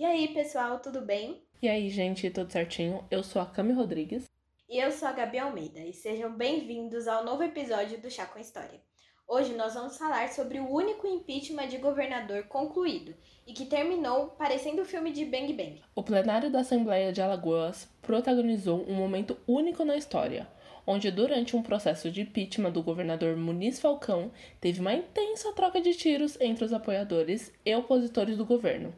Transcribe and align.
E 0.00 0.04
aí, 0.06 0.28
pessoal, 0.28 0.78
tudo 0.78 1.02
bem? 1.02 1.42
E 1.60 1.68
aí, 1.68 1.90
gente, 1.90 2.30
tudo 2.30 2.50
certinho? 2.50 3.04
Eu 3.10 3.22
sou 3.22 3.42
a 3.42 3.44
Cami 3.44 3.74
Rodrigues. 3.74 4.24
E 4.66 4.78
eu 4.78 4.90
sou 4.90 5.06
a 5.06 5.12
Gabi 5.12 5.38
Almeida, 5.38 5.78
e 5.80 5.92
sejam 5.92 6.34
bem-vindos 6.34 7.06
ao 7.06 7.22
novo 7.22 7.42
episódio 7.42 8.00
do 8.00 8.10
Chá 8.10 8.24
com 8.24 8.38
História. 8.38 8.80
Hoje 9.28 9.52
nós 9.52 9.74
vamos 9.74 9.98
falar 9.98 10.30
sobre 10.30 10.58
o 10.58 10.72
único 10.72 11.06
impeachment 11.06 11.68
de 11.68 11.76
governador 11.76 12.44
concluído 12.44 13.14
e 13.46 13.52
que 13.52 13.66
terminou 13.66 14.28
parecendo 14.28 14.80
o 14.80 14.86
filme 14.86 15.12
de 15.12 15.26
Bang 15.26 15.52
Bang. 15.52 15.82
O 15.94 16.02
plenário 16.02 16.50
da 16.50 16.60
Assembleia 16.60 17.12
de 17.12 17.20
Alagoas 17.20 17.86
protagonizou 18.00 18.82
um 18.88 18.94
momento 18.94 19.36
único 19.46 19.84
na 19.84 19.96
história, 19.96 20.48
onde 20.86 21.10
durante 21.10 21.54
um 21.54 21.62
processo 21.62 22.10
de 22.10 22.22
impeachment 22.22 22.70
do 22.70 22.82
governador 22.82 23.36
Muniz 23.36 23.78
Falcão, 23.78 24.32
teve 24.62 24.80
uma 24.80 24.94
intensa 24.94 25.52
troca 25.52 25.78
de 25.78 25.92
tiros 25.92 26.40
entre 26.40 26.64
os 26.64 26.72
apoiadores 26.72 27.52
e 27.66 27.74
opositores 27.76 28.38
do 28.38 28.46
governo. 28.46 28.94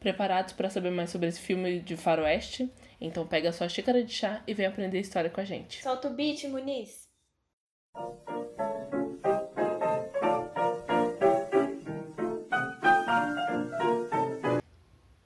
Preparados 0.00 0.52
para 0.52 0.70
saber 0.70 0.90
mais 0.90 1.10
sobre 1.10 1.28
esse 1.28 1.40
filme 1.40 1.80
de 1.80 1.96
faroeste? 1.96 2.70
Então 3.00 3.26
pega 3.26 3.52
sua 3.52 3.68
xícara 3.68 4.02
de 4.02 4.12
chá 4.12 4.42
e 4.46 4.54
vem 4.54 4.66
aprender 4.66 5.00
história 5.00 5.30
com 5.30 5.40
a 5.40 5.44
gente. 5.44 5.82
Solta 5.82 6.08
o 6.08 6.14
beat, 6.14 6.44
Muniz! 6.44 7.06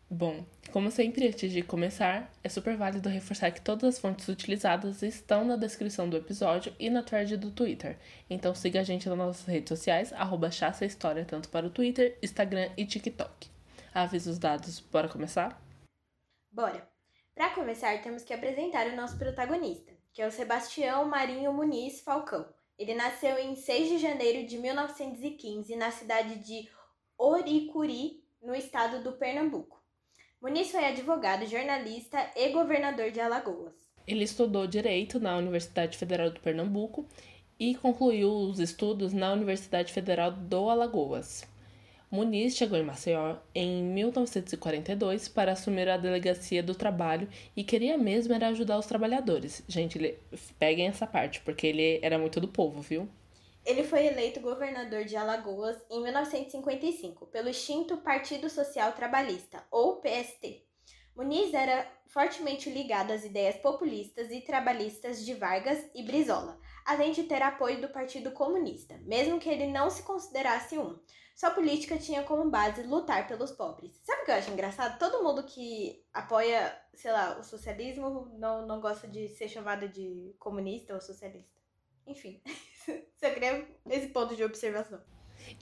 Bom, 0.08 0.44
como 0.70 0.90
sempre, 0.90 1.26
antes 1.26 1.50
de 1.50 1.62
começar, 1.62 2.30
é 2.44 2.48
super 2.48 2.76
válido 2.76 3.08
reforçar 3.08 3.50
que 3.50 3.60
todas 3.60 3.94
as 3.94 3.98
fontes 3.98 4.28
utilizadas 4.28 5.02
estão 5.02 5.44
na 5.44 5.56
descrição 5.56 6.08
do 6.08 6.16
episódio 6.16 6.72
e 6.78 6.90
na 6.90 7.02
thread 7.02 7.36
do 7.36 7.50
Twitter. 7.50 7.96
Então 8.28 8.54
siga 8.54 8.80
a 8.80 8.84
gente 8.84 9.08
nas 9.08 9.18
nossas 9.18 9.46
redes 9.46 9.68
sociais, 9.68 10.12
arroba 10.12 10.48
História, 10.48 11.24
tanto 11.24 11.48
para 11.48 11.66
o 11.66 11.70
Twitter, 11.70 12.16
Instagram 12.22 12.68
e 12.76 12.84
TikTok. 12.84 13.59
Avisa 13.92 14.30
os 14.30 14.38
dados, 14.38 14.78
bora 14.78 15.08
começar? 15.08 15.60
Bora! 16.50 16.88
Para 17.34 17.50
começar, 17.50 18.00
temos 18.02 18.22
que 18.22 18.32
apresentar 18.32 18.86
o 18.86 18.94
nosso 18.94 19.18
protagonista, 19.18 19.92
que 20.12 20.22
é 20.22 20.26
o 20.28 20.30
Sebastião 20.30 21.08
Marinho 21.08 21.52
Muniz 21.52 22.00
Falcão. 22.00 22.46
Ele 22.78 22.94
nasceu 22.94 23.36
em 23.38 23.56
6 23.56 23.88
de 23.88 23.98
janeiro 23.98 24.46
de 24.46 24.58
1915 24.58 25.74
na 25.74 25.90
cidade 25.90 26.36
de 26.36 26.68
Oricuri, 27.18 28.22
no 28.40 28.54
estado 28.54 29.02
do 29.02 29.12
Pernambuco. 29.12 29.82
Muniz 30.40 30.70
foi 30.70 30.84
advogado, 30.84 31.44
jornalista 31.46 32.30
e 32.36 32.48
governador 32.50 33.10
de 33.10 33.20
Alagoas. 33.20 33.74
Ele 34.06 34.24
estudou 34.24 34.66
Direito 34.66 35.18
na 35.18 35.36
Universidade 35.36 35.98
Federal 35.98 36.30
do 36.30 36.40
Pernambuco 36.40 37.06
e 37.58 37.74
concluiu 37.74 38.30
os 38.30 38.58
estudos 38.58 39.12
na 39.12 39.32
Universidade 39.32 39.92
Federal 39.92 40.32
do 40.32 40.70
Alagoas. 40.70 41.46
Muniz 42.10 42.56
chegou 42.56 42.76
em 42.76 42.82
Maceió 42.82 43.36
em 43.54 43.84
1942 43.84 45.28
para 45.28 45.52
assumir 45.52 45.88
a 45.88 45.96
delegacia 45.96 46.60
do 46.60 46.74
trabalho 46.74 47.28
e 47.56 47.62
queria 47.62 47.96
mesmo 47.96 48.34
era 48.34 48.48
ajudar 48.48 48.78
os 48.78 48.86
trabalhadores. 48.86 49.62
Gente, 49.68 49.96
ele... 49.96 50.18
peguem 50.58 50.88
essa 50.88 51.06
parte, 51.06 51.40
porque 51.42 51.68
ele 51.68 52.00
era 52.02 52.18
muito 52.18 52.40
do 52.40 52.48
povo, 52.48 52.80
viu? 52.80 53.08
Ele 53.64 53.84
foi 53.84 54.06
eleito 54.06 54.40
governador 54.40 55.04
de 55.04 55.14
Alagoas 55.14 55.76
em 55.88 56.02
1955 56.02 57.26
pelo 57.26 57.48
extinto 57.48 57.98
Partido 57.98 58.50
Social 58.50 58.92
Trabalhista, 58.92 59.62
ou 59.70 60.00
PST. 60.00 60.64
Muniz 61.14 61.54
era 61.54 61.86
fortemente 62.08 62.70
ligado 62.70 63.12
às 63.12 63.24
ideias 63.24 63.56
populistas 63.56 64.32
e 64.32 64.40
trabalhistas 64.40 65.24
de 65.24 65.34
Vargas 65.34 65.88
e 65.94 66.02
Brizola, 66.02 66.58
além 66.84 67.12
de 67.12 67.22
ter 67.22 67.40
apoio 67.42 67.80
do 67.80 67.88
Partido 67.88 68.32
Comunista, 68.32 68.98
mesmo 69.04 69.38
que 69.38 69.48
ele 69.48 69.68
não 69.68 69.90
se 69.90 70.02
considerasse 70.02 70.76
um. 70.76 70.98
Sua 71.40 71.52
política 71.52 71.96
tinha 71.96 72.22
como 72.22 72.50
base 72.50 72.82
lutar 72.82 73.26
pelos 73.26 73.50
pobres. 73.50 73.98
Sabe 74.04 74.20
o 74.20 74.24
que 74.26 74.30
eu 74.30 74.34
acho 74.34 74.50
engraçado? 74.50 74.98
Todo 74.98 75.24
mundo 75.24 75.42
que 75.44 76.04
apoia, 76.12 76.70
sei 76.92 77.10
lá, 77.10 77.38
o 77.38 77.42
socialismo 77.42 78.30
não, 78.38 78.66
não 78.66 78.78
gosta 78.78 79.08
de 79.08 79.26
ser 79.26 79.48
chamado 79.48 79.88
de 79.88 80.34
comunista 80.38 80.92
ou 80.92 81.00
socialista. 81.00 81.58
Enfim, 82.06 82.42
só 83.16 83.30
queria 83.30 83.66
esse 83.88 84.08
ponto 84.08 84.36
de 84.36 84.44
observação. 84.44 85.00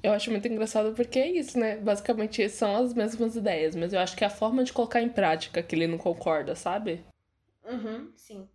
Eu 0.02 0.10
acho 0.10 0.32
muito 0.32 0.48
engraçado 0.48 0.96
porque 0.96 1.20
é 1.20 1.30
isso, 1.30 1.56
né? 1.56 1.76
Basicamente 1.76 2.48
são 2.48 2.74
as 2.74 2.92
mesmas 2.92 3.36
ideias, 3.36 3.76
mas 3.76 3.92
eu 3.92 4.00
acho 4.00 4.16
que 4.16 4.24
é 4.24 4.26
a 4.26 4.30
forma 4.30 4.64
de 4.64 4.72
colocar 4.72 5.00
em 5.00 5.08
prática 5.08 5.62
que 5.62 5.76
ele 5.76 5.86
não 5.86 5.96
concorda, 5.96 6.56
sabe? 6.56 7.04
Uhum, 7.62 8.12
sim. 8.16 8.48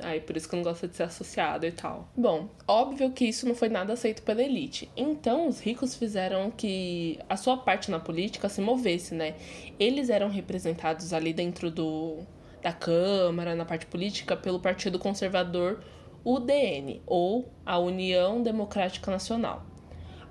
Aí 0.00 0.20
por 0.20 0.36
isso 0.36 0.48
que 0.48 0.54
não 0.54 0.62
gosta 0.62 0.86
de 0.86 0.94
ser 0.94 1.04
associado 1.04 1.66
e 1.66 1.72
tal. 1.72 2.08
Bom, 2.16 2.48
óbvio 2.66 3.10
que 3.10 3.24
isso 3.24 3.46
não 3.48 3.54
foi 3.54 3.68
nada 3.68 3.92
aceito 3.92 4.22
pela 4.22 4.42
elite. 4.42 4.90
Então 4.96 5.48
os 5.48 5.60
ricos 5.60 5.94
fizeram 5.94 6.50
que 6.50 7.18
a 7.28 7.36
sua 7.36 7.56
parte 7.56 7.90
na 7.90 7.98
política 7.98 8.48
se 8.48 8.60
movesse, 8.60 9.14
né? 9.14 9.34
Eles 9.78 10.08
eram 10.08 10.28
representados 10.28 11.12
ali 11.12 11.32
dentro 11.32 11.70
do 11.70 12.18
da 12.62 12.72
Câmara, 12.72 13.54
na 13.54 13.64
parte 13.64 13.86
política, 13.86 14.36
pelo 14.36 14.58
Partido 14.58 14.98
Conservador 14.98 15.80
UDN, 16.24 17.00
ou 17.06 17.48
a 17.64 17.78
União 17.78 18.42
Democrática 18.42 19.10
Nacional. 19.10 19.64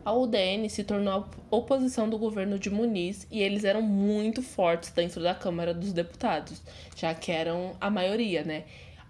A 0.03 0.13
UDN 0.13 0.69
se 0.69 0.83
tornou 0.83 1.13
a 1.13 1.55
oposição 1.55 2.09
do 2.09 2.17
governo 2.17 2.57
de 2.57 2.69
Muniz 2.69 3.27
e 3.29 3.41
eles 3.41 3.63
eram 3.65 3.81
muito 3.81 4.41
fortes 4.41 4.91
dentro 4.91 5.21
da 5.21 5.35
Câmara 5.35 5.73
dos 5.73 5.91
Deputados, 5.91 6.61
já 6.95 7.13
que 7.13 7.31
eram 7.31 7.75
a 7.81 7.89
maioria, 7.89 8.43
né? 8.43 8.63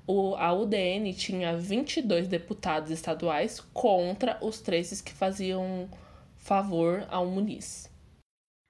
O, 0.08 0.36
a 0.36 0.54
UDN 0.54 1.14
tinha 1.14 1.58
22 1.58 2.30
deputados 2.30 2.92
estaduais 2.92 3.60
contra 3.74 4.40
os 4.42 4.62
13 4.62 5.04
que 5.04 5.14
faziam 5.14 5.90
favor 6.38 7.06
ao 7.10 7.26
Muniz. 7.26 7.92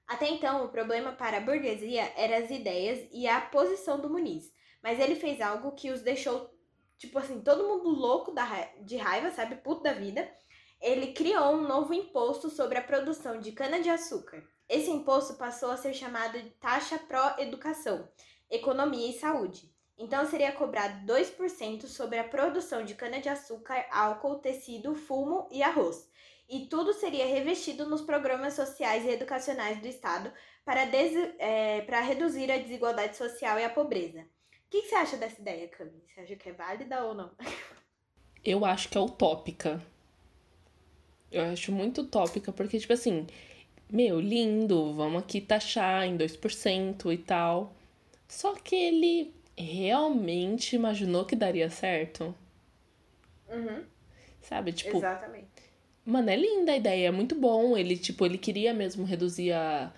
Até 0.08 0.28
então, 0.30 0.66
o 0.66 0.70
problema 0.70 1.12
para 1.12 1.38
a 1.38 1.42
burguesia 1.42 2.12
eram 2.18 2.44
as 2.44 2.50
ideias 2.50 3.08
e 3.12 3.28
a 3.28 3.40
posição 3.40 4.00
do 4.00 4.10
Muniz, 4.10 4.52
mas 4.82 5.00
ele 5.00 5.16
fez 5.16 5.40
algo 5.40 5.74
que 5.74 5.92
os 5.92 6.02
deixou 6.02 6.50
tipo 6.98 7.20
assim, 7.20 7.42
todo 7.42 7.68
mundo 7.68 7.90
louco 7.90 8.32
da 8.32 8.46
de 8.82 8.98
raiva, 8.98 9.32
sabe? 9.32 9.56
Puto 9.58 9.84
da 9.84 9.94
vida. 9.94 10.28
Ele 10.82 11.14
criou 11.14 11.54
um 11.54 11.68
novo 11.68 11.94
imposto 11.94 12.50
sobre 12.50 12.78
a 12.78 12.84
produção 12.84 13.40
de 13.40 13.52
cana-de-açúcar. 13.52 14.44
Esse 14.70 14.92
imposto 14.92 15.36
passou 15.36 15.72
a 15.72 15.78
ser 15.78 15.94
chamado 15.94 16.40
de 16.40 16.50
taxa 16.52 17.00
pró-educação, 17.00 18.08
economia 18.50 19.10
e 19.10 19.20
saúde. 19.20 19.72
Então 19.98 20.26
seria 20.28 20.52
cobrado 20.52 21.12
2% 21.12 21.88
sobre 21.88 22.20
a 22.20 22.24
produção 22.24 22.86
de 22.86 22.94
cana-de-açúcar, 22.94 23.88
álcool, 23.92 24.36
tecido, 24.36 24.94
fumo 24.94 25.48
e 25.52 25.64
arroz. 25.64 26.08
E 26.48 26.68
tudo 26.68 26.94
seria 26.94 27.26
revestido 27.26 27.90
nos 27.90 28.02
programas 28.02 28.54
sociais 28.54 29.04
e 29.06 29.10
educacionais 29.10 29.82
do 29.82 29.88
Estado 29.88 30.32
para, 30.64 30.84
é, 31.40 31.82
para 31.82 32.00
reduzir 32.02 32.52
a 32.52 32.58
desigualdade 32.58 33.18
social 33.18 33.60
e 33.60 33.66
a 33.66 33.70
pobreza. 33.70 34.22
O 34.22 34.70
que, 34.70 34.82
que, 34.82 34.90
você 34.90 34.96
acha 34.96 35.18
dessa 35.18 35.42
ideia, 35.42 35.68
Cami? 35.68 36.04
Você 36.08 36.22
acha 36.22 36.36
que 36.36 36.50
é 36.50 36.54
válida 36.54 37.04
ou 37.04 37.14
não? 37.14 37.32
Eu 38.46 38.64
acho 38.64 38.88
que 38.90 38.98
é 38.98 39.02
utópica. 39.02 39.82
Eu 41.32 41.44
acho 41.44 41.72
muito 41.72 42.02
utópica, 42.02 42.54
porque, 42.54 42.80
tipo 42.80 42.94
assim, 42.94 43.28
meu, 43.90 44.20
lindo, 44.20 44.94
vamos 44.94 45.24
aqui 45.24 45.42
taxar 45.42 46.06
em 46.06 46.18
2% 46.18 47.14
e 47.14 47.18
tal. 47.18 47.74
Só 48.28 48.54
que 48.56 48.76
ele 48.76 49.34
realmente 49.58 50.76
imaginou 50.76 51.26
que 51.26 51.36
daria 51.36 51.70
certo? 51.70 52.34
Uhum. 53.50 53.84
Sabe, 54.42 54.72
tipo. 54.72 54.98
Exatamente. 54.98 55.48
Mano, 56.06 56.30
é 56.30 56.36
linda 56.36 56.72
a 56.72 56.78
ideia, 56.78 57.08
é 57.08 57.12
muito 57.12 57.36
bom. 57.36 57.76
Ele, 57.76 57.98
tipo, 57.98 58.26
ele 58.26 58.38
queria 58.38 58.74
mesmo 58.74 59.06
reduzir 59.06 59.52
a, 59.52 59.92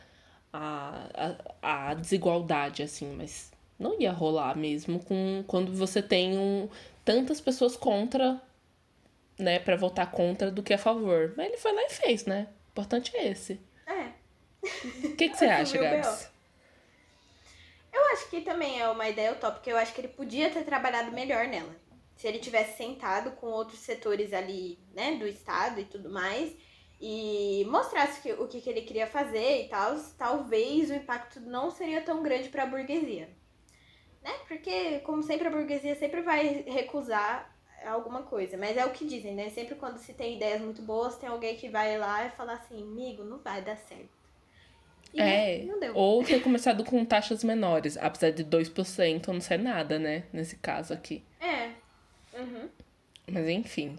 a, 0.52 1.36
a, 1.62 1.90
a 1.90 1.94
desigualdade, 1.94 2.82
assim, 2.82 3.14
mas 3.16 3.52
não 3.78 4.00
ia 4.00 4.12
rolar 4.12 4.58
mesmo 4.58 5.00
com 5.04 5.44
quando 5.46 5.72
você 5.74 6.02
tem 6.02 6.38
um, 6.38 6.68
tantas 7.06 7.40
pessoas 7.40 7.76
contra, 7.78 8.42
né, 9.38 9.60
para 9.60 9.76
votar 9.76 10.10
contra 10.10 10.50
do 10.50 10.64
que 10.64 10.74
a 10.74 10.78
favor. 10.78 11.34
Mas 11.38 11.48
ele 11.48 11.58
foi 11.58 11.74
lá 11.74 11.84
e 11.84 11.90
fez, 11.90 12.26
né? 12.26 12.48
O 12.50 12.72
importante 12.72 13.16
é 13.16 13.28
esse. 13.28 13.60
É. 13.86 14.10
O 15.06 15.16
que, 15.16 15.30
que 15.30 15.38
você 15.38 15.46
acha, 15.48 15.78
Gabs? 15.78 16.39
Eu 17.92 18.14
acho 18.14 18.30
que 18.30 18.42
também 18.42 18.80
é 18.80 18.88
uma 18.90 19.08
ideia 19.10 19.34
utópica. 19.34 19.70
Eu 19.70 19.78
acho 19.78 19.94
que 19.94 20.02
ele 20.02 20.08
podia 20.08 20.50
ter 20.50 20.64
trabalhado 20.64 21.12
melhor 21.12 21.48
nela. 21.48 21.76
Se 22.16 22.28
ele 22.28 22.40
tivesse 22.40 22.78
sentado 22.78 23.32
com 23.32 23.48
outros 23.48 23.80
setores 23.80 24.34
ali, 24.34 24.78
né, 24.94 25.16
do 25.16 25.28
Estado 25.28 25.80
e 25.80 25.86
tudo 25.86 26.10
mais, 26.10 26.54
e 27.00 27.66
mostrasse 27.70 28.22
que, 28.22 28.34
o 28.34 28.48
que, 28.48 28.62
que 28.62 28.70
ele 28.70 28.82
queria 28.82 29.08
fazer 29.08 29.66
e 29.66 29.70
tal, 29.70 29.98
talvez 30.18 30.90
o 30.90 30.94
impacto 30.94 31.40
não 31.40 31.72
seria 31.72 32.02
tão 32.02 32.22
grande 32.22 32.50
para 32.50 32.64
a 32.64 32.66
burguesia 32.66 33.30
né? 34.22 34.32
Porque, 34.48 35.00
como 35.00 35.24
sempre, 35.24 35.48
a 35.48 35.52
burguesia 35.52 35.96
sempre 35.96 36.22
vai 36.22 36.64
recusar 36.68 37.56
alguma 37.86 38.24
coisa. 38.24 38.58
Mas 38.58 38.78
é 38.78 38.86
o 38.86 38.92
que 38.92 39.06
dizem, 39.06 39.36
né? 39.36 39.50
Sempre 39.50 39.76
quando 39.76 39.98
se 39.98 40.14
tem 40.14 40.36
ideias 40.36 40.62
muito 40.62 40.82
boas, 40.82 41.18
tem 41.18 41.30
alguém 41.30 41.56
que 41.56 41.70
vai 41.70 41.98
lá 41.98 42.26
e 42.26 42.32
fala 42.32 42.54
assim, 42.54 42.82
amigo, 42.82 43.24
não 43.24 43.40
vai 43.40 43.62
dar 43.62 43.78
certo. 43.78 44.19
E 45.14 45.22
é, 45.22 45.64
não 45.66 45.80
deu. 45.80 45.96
ou 45.96 46.24
ter 46.24 46.42
começado 46.42 46.84
com 46.84 47.04
taxas 47.04 47.44
menores, 47.44 47.98
apesar 47.98 48.32
de 48.32 48.44
2% 48.44 49.28
não 49.28 49.42
ser 49.42 49.58
nada, 49.58 49.98
né? 49.98 50.24
Nesse 50.32 50.56
caso 50.58 50.94
aqui. 50.94 51.24
É. 51.42 51.70
Uhum. 52.40 52.70
Mas 53.32 53.48
enfim. 53.48 53.98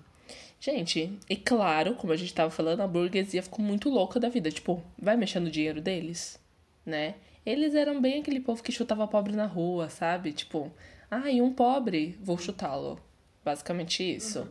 Gente, 0.61 1.19
e 1.29 1.37
claro, 1.37 1.95
como 1.95 2.13
a 2.13 2.17
gente 2.17 2.35
tava 2.35 2.51
falando, 2.51 2.83
a 2.83 2.87
burguesia 2.87 3.43
ficou 3.43 3.65
muito 3.65 3.89
louca 3.89 4.21
da 4.21 4.29
vida. 4.29 4.51
Tipo, 4.51 4.83
vai 4.99 5.17
mexer 5.17 5.41
no 5.41 5.51
dinheiro 5.51 5.81
deles? 5.81 6.39
né? 6.85 7.15
Eles 7.45 7.75
eram 7.75 8.01
bem 8.01 8.21
aquele 8.21 8.41
povo 8.41 8.63
que 8.63 8.73
chutava 8.73 9.07
pobre 9.07 9.35
na 9.35 9.47
rua, 9.47 9.89
sabe? 9.89 10.33
Tipo, 10.33 10.71
ah, 11.11 11.31
e 11.31 11.41
um 11.41 11.53
pobre, 11.53 12.19
vou 12.21 12.37
chutá-lo. 12.37 13.01
Basicamente 13.45 14.03
isso. 14.03 14.41
Uhum. 14.41 14.49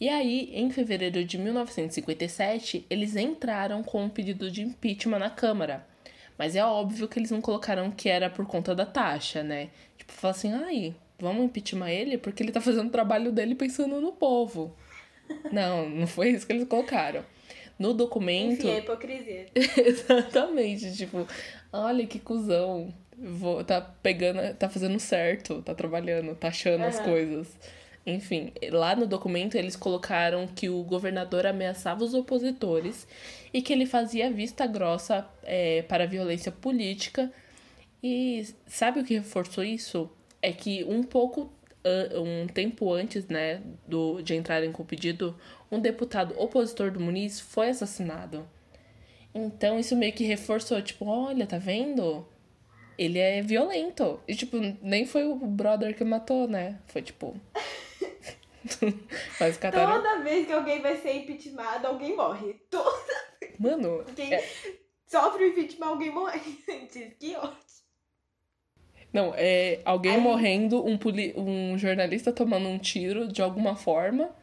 E 0.00 0.08
aí, 0.08 0.50
em 0.52 0.70
fevereiro 0.70 1.24
de 1.24 1.38
1957, 1.38 2.84
eles 2.90 3.16
entraram 3.16 3.82
com 3.82 4.04
um 4.04 4.08
pedido 4.08 4.50
de 4.50 4.62
impeachment 4.62 5.18
na 5.18 5.30
Câmara. 5.30 5.86
Mas 6.36 6.56
é 6.56 6.64
óbvio 6.64 7.06
que 7.06 7.18
eles 7.18 7.30
não 7.30 7.40
colocaram 7.40 7.90
que 7.90 8.08
era 8.08 8.28
por 8.28 8.44
conta 8.46 8.74
da 8.74 8.84
taxa, 8.84 9.42
né? 9.42 9.68
Tipo, 9.96 10.12
falar 10.12 10.32
assim, 10.32 10.52
ai, 10.52 10.94
vamos 11.18 11.44
impeachment 11.44 11.90
ele 11.90 12.18
porque 12.18 12.42
ele 12.42 12.52
tá 12.52 12.60
fazendo 12.60 12.88
o 12.88 12.92
trabalho 12.92 13.30
dele 13.30 13.54
pensando 13.54 14.00
no 14.00 14.12
povo. 14.12 14.76
Não, 15.50 15.88
não 15.88 16.06
foi 16.06 16.28
isso 16.30 16.46
que 16.46 16.52
eles 16.52 16.68
colocaram. 16.68 17.24
No 17.78 17.94
documento. 17.94 18.66
Enfim, 18.66 18.68
é 18.68 18.78
hipocrisia. 18.78 19.46
Exatamente. 19.56 20.94
Tipo, 20.94 21.26
olha 21.72 22.06
que 22.06 22.18
cuzão. 22.18 22.92
Vou, 23.16 23.64
tá 23.64 23.80
pegando, 23.80 24.54
tá 24.56 24.68
fazendo 24.68 25.00
certo, 25.00 25.62
tá 25.62 25.74
trabalhando, 25.74 26.34
tá 26.34 26.48
achando 26.48 26.82
uhum. 26.82 26.88
as 26.88 27.00
coisas. 27.00 27.58
Enfim, 28.06 28.52
lá 28.70 28.94
no 28.94 29.06
documento 29.06 29.56
eles 29.56 29.76
colocaram 29.76 30.46
que 30.46 30.68
o 30.68 30.82
governador 30.82 31.46
ameaçava 31.46 32.04
os 32.04 32.12
opositores 32.12 33.06
e 33.52 33.62
que 33.62 33.72
ele 33.72 33.86
fazia 33.86 34.30
vista 34.30 34.66
grossa 34.66 35.26
é, 35.42 35.82
para 35.82 36.04
a 36.04 36.06
violência 36.06 36.52
política. 36.52 37.32
E 38.02 38.46
sabe 38.66 39.00
o 39.00 39.04
que 39.04 39.14
reforçou 39.14 39.64
isso? 39.64 40.10
É 40.42 40.52
que 40.52 40.84
um 40.84 41.02
pouco, 41.02 41.50
um 42.14 42.46
tempo 42.46 42.92
antes 42.92 43.26
né, 43.26 43.62
do, 43.88 44.20
de 44.20 44.34
entrarem 44.34 44.70
com 44.70 44.82
o 44.82 44.86
pedido, 44.86 45.34
um 45.70 45.80
deputado 45.80 46.34
opositor 46.38 46.90
do 46.90 47.00
Muniz 47.00 47.40
foi 47.40 47.70
assassinado. 47.70 48.46
Então 49.34 49.80
isso 49.80 49.96
meio 49.96 50.12
que 50.12 50.24
reforçou, 50.24 50.80
tipo, 50.82 51.06
olha, 51.06 51.46
tá 51.46 51.56
vendo? 51.56 52.26
Ele 52.96 53.18
é 53.18 53.42
violento. 53.42 54.20
E, 54.28 54.34
tipo, 54.34 54.56
nem 54.82 55.04
foi 55.04 55.24
o 55.24 55.34
brother 55.34 55.96
que 55.96 56.04
matou, 56.04 56.46
né? 56.46 56.78
Foi 56.86 57.02
tipo. 57.02 57.34
Mas. 59.40 59.58
Toda 59.58 60.22
vez 60.22 60.46
que 60.46 60.52
alguém 60.52 60.80
vai 60.80 60.96
ser 60.96 61.16
impeachmentado, 61.16 61.86
alguém 61.86 62.16
morre. 62.16 62.54
Toda 62.70 63.26
vez. 63.40 63.58
Mano. 63.58 64.04
Quem 64.16 64.32
é... 64.32 64.48
sofre 65.06 65.44
o 65.44 65.48
impeachment, 65.48 65.86
alguém 65.86 66.10
morre. 66.10 66.40
que 67.18 67.36
ótimo. 67.36 67.64
Não, 69.12 69.32
é 69.36 69.80
alguém 69.84 70.16
Aí... 70.16 70.20
morrendo, 70.20 70.84
um, 70.84 70.98
poli... 70.98 71.32
um 71.36 71.78
jornalista 71.78 72.32
tomando 72.32 72.68
um 72.68 72.78
tiro 72.78 73.28
de 73.28 73.40
alguma 73.40 73.76
forma 73.76 74.34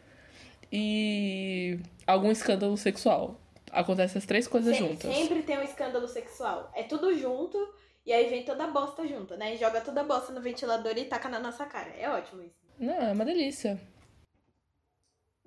e 0.71 1.77
algum 2.07 2.31
escândalo 2.31 2.77
sexual. 2.77 3.39
Acontece 3.69 4.17
as 4.17 4.25
três 4.25 4.47
coisas 4.47 4.75
juntas. 4.77 5.13
Sempre 5.13 5.43
tem 5.43 5.57
um 5.57 5.63
escândalo 5.63 6.07
sexual. 6.07 6.71
É 6.73 6.83
tudo 6.83 7.17
junto 7.17 7.57
e 8.05 8.13
aí 8.13 8.29
vem 8.29 8.43
toda 8.43 8.63
a 8.63 8.67
bosta 8.67 9.05
junto, 9.05 9.35
né? 9.35 9.57
Joga 9.57 9.81
toda 9.81 10.01
a 10.01 10.03
bosta 10.05 10.31
no 10.31 10.41
ventilador 10.41 10.97
e 10.97 11.05
taca 11.05 11.27
na 11.27 11.39
nossa 11.39 11.65
cara. 11.65 11.89
É 11.97 12.09
ótimo 12.09 12.41
isso. 12.41 12.55
Não, 12.79 12.93
é 12.93 13.11
uma 13.11 13.25
delícia. 13.25 13.79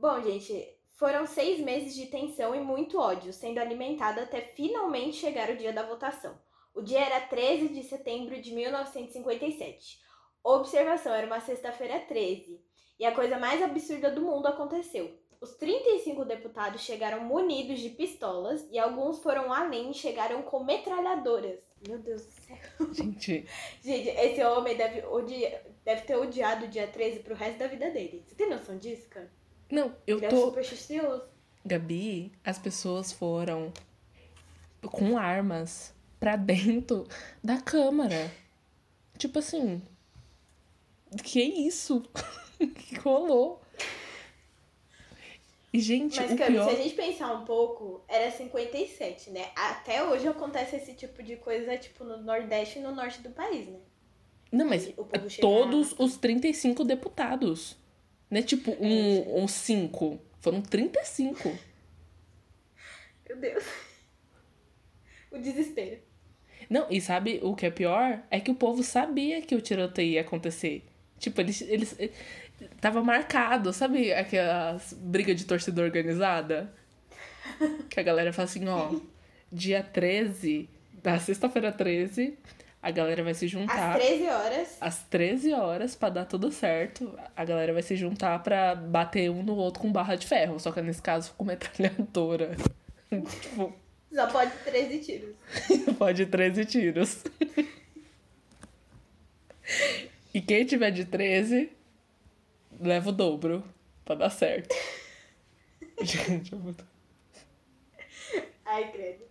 Bom, 0.05 0.21
gente, 0.21 0.69
foram 0.99 1.27
seis 1.27 1.59
meses 1.61 1.95
de 1.95 2.05
tensão 2.05 2.55
e 2.55 2.61
muito 2.61 2.99
ódio 2.99 3.33
sendo 3.33 3.57
alimentado 3.57 4.21
até 4.21 4.43
finalmente 4.43 5.17
chegar 5.17 5.49
o 5.49 5.57
dia 5.57 5.73
da 5.73 5.83
votação. 5.83 6.39
O 6.75 6.83
dia 6.83 7.01
era 7.01 7.27
13 7.27 7.69
de 7.69 7.83
setembro 7.85 8.39
de 8.39 8.53
1957. 8.53 9.99
Observação, 10.43 11.15
era 11.15 11.27
uma 11.27 11.41
sexta-feira 11.41 12.01
13. 12.01 12.61
E 12.99 13.07
a 13.07 13.15
coisa 13.15 13.39
mais 13.39 13.63
absurda 13.63 14.11
do 14.11 14.21
mundo 14.21 14.47
aconteceu. 14.47 15.19
Os 15.41 15.55
35 15.55 16.23
deputados 16.27 16.83
chegaram 16.83 17.25
munidos 17.25 17.81
de 17.81 17.89
pistolas 17.89 18.69
e 18.71 18.79
alguns 18.79 19.23
foram 19.23 19.51
além 19.51 19.91
e 19.91 19.95
chegaram 19.95 20.43
com 20.43 20.63
metralhadoras. 20.63 21.61
Meu 21.89 21.99
Deus 21.99 22.27
do 22.27 22.31
céu. 22.31 22.59
Gente. 22.93 23.47
Gente, 23.83 24.09
esse 24.11 24.45
homem 24.45 24.77
deve, 24.77 25.01
odiar, 25.07 25.63
deve 25.83 26.03
ter 26.03 26.17
odiado 26.17 26.67
o 26.67 26.69
dia 26.69 26.87
13 26.89 27.21
pro 27.21 27.35
resto 27.35 27.59
da 27.59 27.69
vida 27.69 27.91
dele. 27.91 28.23
Você 28.27 28.35
tem 28.35 28.51
noção 28.51 28.77
disso, 28.77 29.09
cara? 29.09 29.33
Não, 29.71 29.95
eu 30.07 30.19
Ele 30.19 30.29
tô. 30.29 30.37
É 30.37 30.41
supersticioso. 30.41 31.23
Gabi, 31.65 32.33
as 32.45 32.59
pessoas 32.59 33.13
foram 33.13 33.73
com 34.83 35.17
armas 35.17 35.95
pra 36.21 36.37
dentro 36.37 37.07
da 37.43 37.61
câmara. 37.61 38.31
Tipo 39.17 39.39
assim. 39.39 39.83
Que 41.23 41.41
isso? 41.41 42.03
que 42.59 42.97
rolou? 42.97 43.63
E, 45.73 45.81
gente, 45.81 46.21
Mas, 46.21 46.31
o 46.31 46.37
Cami, 46.37 46.53
pior... 46.53 46.69
se 46.69 46.77
a 46.77 46.83
gente 46.83 46.95
pensar 46.95 47.33
um 47.33 47.45
pouco, 47.45 48.01
era 48.07 48.31
57, 48.31 49.31
né? 49.31 49.51
Até 49.57 50.05
hoje 50.05 50.29
acontece 50.29 50.77
esse 50.77 50.95
tipo 50.95 51.21
de 51.21 51.35
coisa, 51.35 51.77
tipo, 51.77 52.05
no 52.05 52.17
Nordeste 52.17 52.79
e 52.79 52.83
no 52.83 52.95
Norte 52.95 53.21
do 53.21 53.31
país, 53.31 53.67
né? 53.67 53.81
Não, 54.53 54.67
mas 54.67 54.89
todos 55.41 55.93
os 55.99 56.17
35 56.17 56.85
deputados. 56.85 57.77
Não 58.35 58.41
é 58.41 58.43
tipo 58.43 58.73
um, 58.81 59.45
um 59.45 59.47
cinco. 59.47 60.21
Foram 60.41 60.61
35. 60.61 61.57
Meu 63.29 63.39
Deus. 63.39 63.65
O 65.31 65.39
desespero. 65.39 66.01
Não, 66.69 66.89
e 66.91 67.01
sabe 67.01 67.39
o 67.45 67.55
que 67.55 67.65
é 67.65 67.71
pior? 67.71 68.25
É 68.33 68.41
que 68.41 68.51
o 68.51 68.55
povo 68.57 68.83
sabia 68.83 69.41
que 69.41 69.55
o 69.55 69.61
tiroteio 69.61 70.15
ia 70.15 70.23
acontecer. 70.23 70.85
Tipo, 71.17 71.43
eles. 71.43 71.61
eles 71.61 71.97
tava 72.81 73.05
marcado, 73.05 73.73
sabe 73.73 74.13
aquelas 74.13 74.93
brigas 74.95 75.37
de 75.37 75.45
torcida 75.45 75.81
organizada? 75.81 76.75
Que 77.89 78.01
a 78.01 78.03
galera 78.03 78.33
fala 78.33 78.47
assim, 78.47 78.67
ó, 78.67 78.99
dia 79.53 79.81
13, 79.81 80.69
da 81.01 81.21
sexta-feira 81.21 81.71
13, 81.71 82.37
a 82.85 82.91
galera 82.91 83.25
vai 83.25 83.33
se 83.33 83.49
juntar. 83.49 83.97
Às 83.97 84.03
13 84.03 84.27
horas. 84.29 84.77
Às 84.79 85.03
13 85.05 85.53
horas, 85.55 85.97
pra 85.97 86.11
dar 86.11 86.27
tudo 86.27 86.53
certo, 86.53 87.19
a 87.35 87.43
galera 87.43 87.73
vai 87.73 87.81
se 87.83 87.97
juntar 87.97 88.43
pra 88.43 88.75
bater 88.75 89.31
um 89.31 89.43
no 89.43 89.57
outro 89.57 89.81
com 89.81 89.91
barra 89.91 90.17
de 90.17 90.27
ferro. 90.27 90.61
Só 90.61 90.71
que 90.71 90.83
nesse 90.83 91.01
caso 91.01 91.33
com 91.33 91.47
metralhadora. 91.47 92.55
tipo. 93.09 93.73
Só 94.13 94.27
pode 94.27 94.51
13 94.65 94.99
tiros. 94.99 95.35
pode 95.99 96.27
13 96.27 96.65
tiros. 96.67 97.25
e 100.35 100.43
quem 100.43 100.67
tiver 100.67 100.91
de 100.91 101.07
13, 101.07 101.73
leva 102.79 103.09
o 103.09 103.13
dobro. 103.13 103.65
Pra 104.05 104.15
dar 104.15 104.29
certo. 104.29 104.77
Gente, 106.03 106.53
eu 106.53 106.59
vou. 106.59 106.75
Ai, 108.67 108.93
credo. 108.93 109.25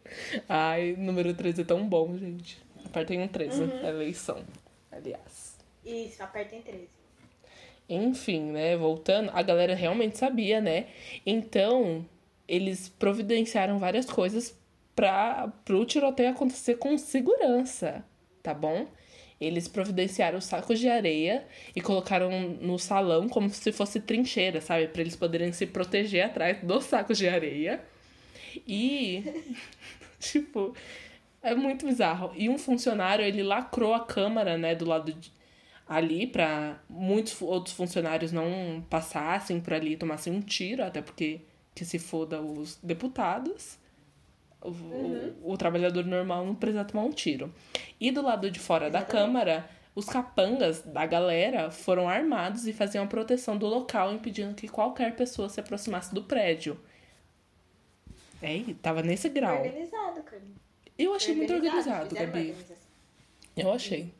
Ai, 0.49 0.95
número 0.97 1.35
13 1.35 1.61
é 1.61 1.65
tão 1.65 1.87
bom, 1.87 2.17
gente. 2.17 2.59
Apertem 2.93 3.21
um 3.21 3.27
13, 3.27 3.63
uhum. 3.63 3.87
eleição, 3.87 4.43
aliás. 4.91 5.57
Isso, 5.83 6.21
apertem 6.21 6.61
13. 6.61 6.87
Enfim, 7.89 8.51
né, 8.51 8.77
voltando, 8.77 9.31
a 9.33 9.41
galera 9.41 9.73
realmente 9.73 10.15
sabia, 10.15 10.61
né? 10.61 10.85
Então, 11.25 12.05
eles 12.47 12.89
providenciaram 12.89 13.79
várias 13.79 14.05
coisas 14.05 14.55
para 14.95 15.51
o 15.71 15.83
tiroteio 15.85 16.29
acontecer 16.29 16.75
com 16.75 16.95
segurança, 16.95 18.05
tá 18.43 18.53
bom? 18.53 18.85
Eles 19.41 19.67
providenciaram 19.67 20.39
sacos 20.39 20.79
de 20.79 20.87
areia 20.87 21.47
e 21.75 21.81
colocaram 21.81 22.29
no 22.61 22.77
salão 22.77 23.27
como 23.27 23.49
se 23.49 23.71
fosse 23.71 23.99
trincheira, 24.01 24.61
sabe? 24.61 24.87
Para 24.87 25.01
eles 25.01 25.15
poderem 25.15 25.51
se 25.51 25.65
proteger 25.65 26.25
atrás 26.25 26.59
dos 26.61 26.83
sacos 26.83 27.17
de 27.17 27.27
areia. 27.27 27.81
E, 28.67 29.23
tipo, 30.19 30.75
é 31.43 31.53
muito 31.53 31.85
bizarro. 31.85 32.31
E 32.35 32.49
um 32.49 32.57
funcionário, 32.57 33.23
ele 33.23 33.43
lacrou 33.43 33.93
a 33.93 33.99
câmara, 33.99 34.57
né, 34.57 34.73
do 34.73 34.85
lado 34.85 35.11
de, 35.13 35.31
ali 35.87 36.25
para 36.25 36.79
muitos 36.89 37.39
outros 37.41 37.75
funcionários 37.75 38.31
não 38.31 38.83
passassem 38.89 39.59
por 39.59 39.73
ali 39.73 39.93
e 39.93 39.97
tomassem 39.97 40.33
um 40.33 40.41
tiro, 40.41 40.83
até 40.83 41.01
porque 41.01 41.41
que 41.75 41.83
se 41.83 41.99
foda 41.99 42.41
os 42.41 42.77
deputados. 42.81 43.77
O, 44.61 44.69
uhum. 44.69 45.35
o, 45.41 45.51
o, 45.51 45.57
trabalhador 45.57 46.05
normal 46.05 46.45
não 46.45 46.55
precisa 46.55 46.85
tomar 46.85 47.03
um 47.03 47.11
tiro. 47.11 47.53
E 47.99 48.11
do 48.11 48.21
lado 48.21 48.49
de 48.49 48.59
fora 48.59 48.87
Exatamente. 48.87 49.11
da 49.11 49.19
câmara, 49.19 49.69
os 49.93 50.05
capangas 50.05 50.81
da 50.83 51.05
galera 51.05 51.69
foram 51.69 52.07
armados 52.07 52.65
e 52.65 52.71
faziam 52.71 53.03
a 53.03 53.07
proteção 53.07 53.57
do 53.57 53.67
local, 53.67 54.13
impedindo 54.13 54.53
que 54.53 54.69
qualquer 54.69 55.15
pessoa 55.17 55.49
se 55.49 55.59
aproximasse 55.59 56.13
do 56.15 56.23
prédio. 56.23 56.79
É, 58.41 58.61
tava 58.81 59.01
nesse 59.01 59.27
grau. 59.29 59.57
Organizado. 59.57 60.02
Eu 60.97 61.13
achei 61.13 61.35
muito 61.35 61.53
organizado, 61.53 62.13
Gabi. 62.13 62.55
Eu 63.55 63.71
achei. 63.71 64.13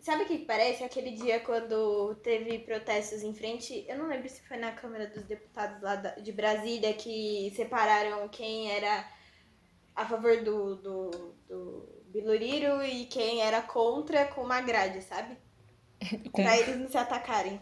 Sabe 0.00 0.22
o 0.22 0.26
que 0.26 0.38
parece? 0.38 0.84
Aquele 0.84 1.10
dia 1.10 1.40
quando 1.40 2.14
teve 2.22 2.60
protestos 2.60 3.24
em 3.24 3.34
frente. 3.34 3.84
Eu 3.88 3.98
não 3.98 4.06
lembro 4.06 4.28
se 4.28 4.40
foi 4.42 4.56
na 4.56 4.70
Câmara 4.70 5.08
dos 5.08 5.24
Deputados 5.24 5.82
lá 5.82 5.96
de 5.96 6.30
Brasília 6.30 6.92
que 6.94 7.52
separaram 7.56 8.28
quem 8.28 8.70
era 8.70 9.04
a 9.96 10.06
favor 10.06 10.44
do, 10.44 10.76
do, 10.76 11.10
do 11.48 11.88
Biluriro 12.06 12.84
e 12.84 13.06
quem 13.06 13.42
era 13.42 13.60
contra 13.62 14.26
com 14.26 14.42
uma 14.42 14.60
grade, 14.60 15.02
sabe? 15.02 15.36
Com... 16.30 16.40
Pra 16.44 16.56
eles 16.56 16.76
não 16.78 16.88
se 16.88 16.98
atacarem. 16.98 17.60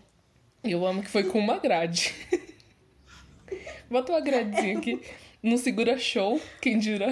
Eu 0.62 0.84
amo 0.86 1.02
que 1.02 1.08
foi 1.08 1.24
com 1.24 1.38
uma 1.38 1.58
grade. 1.58 2.14
Bota 3.88 4.12
uma 4.12 4.20
gradezinha 4.20 4.78
aqui. 4.78 5.00
Não 5.44 5.58
segura 5.58 5.98
show, 5.98 6.40
quem 6.62 6.78
dirá 6.78 7.08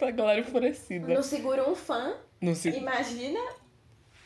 a 0.00 0.10
galera 0.12 0.40
enfurecida. 0.40 1.06
Não 1.08 1.22
segura 1.22 1.66
um 1.66 1.74
fã. 1.74 2.20
Não 2.38 2.54
se... 2.54 2.68
Imagina 2.68 3.40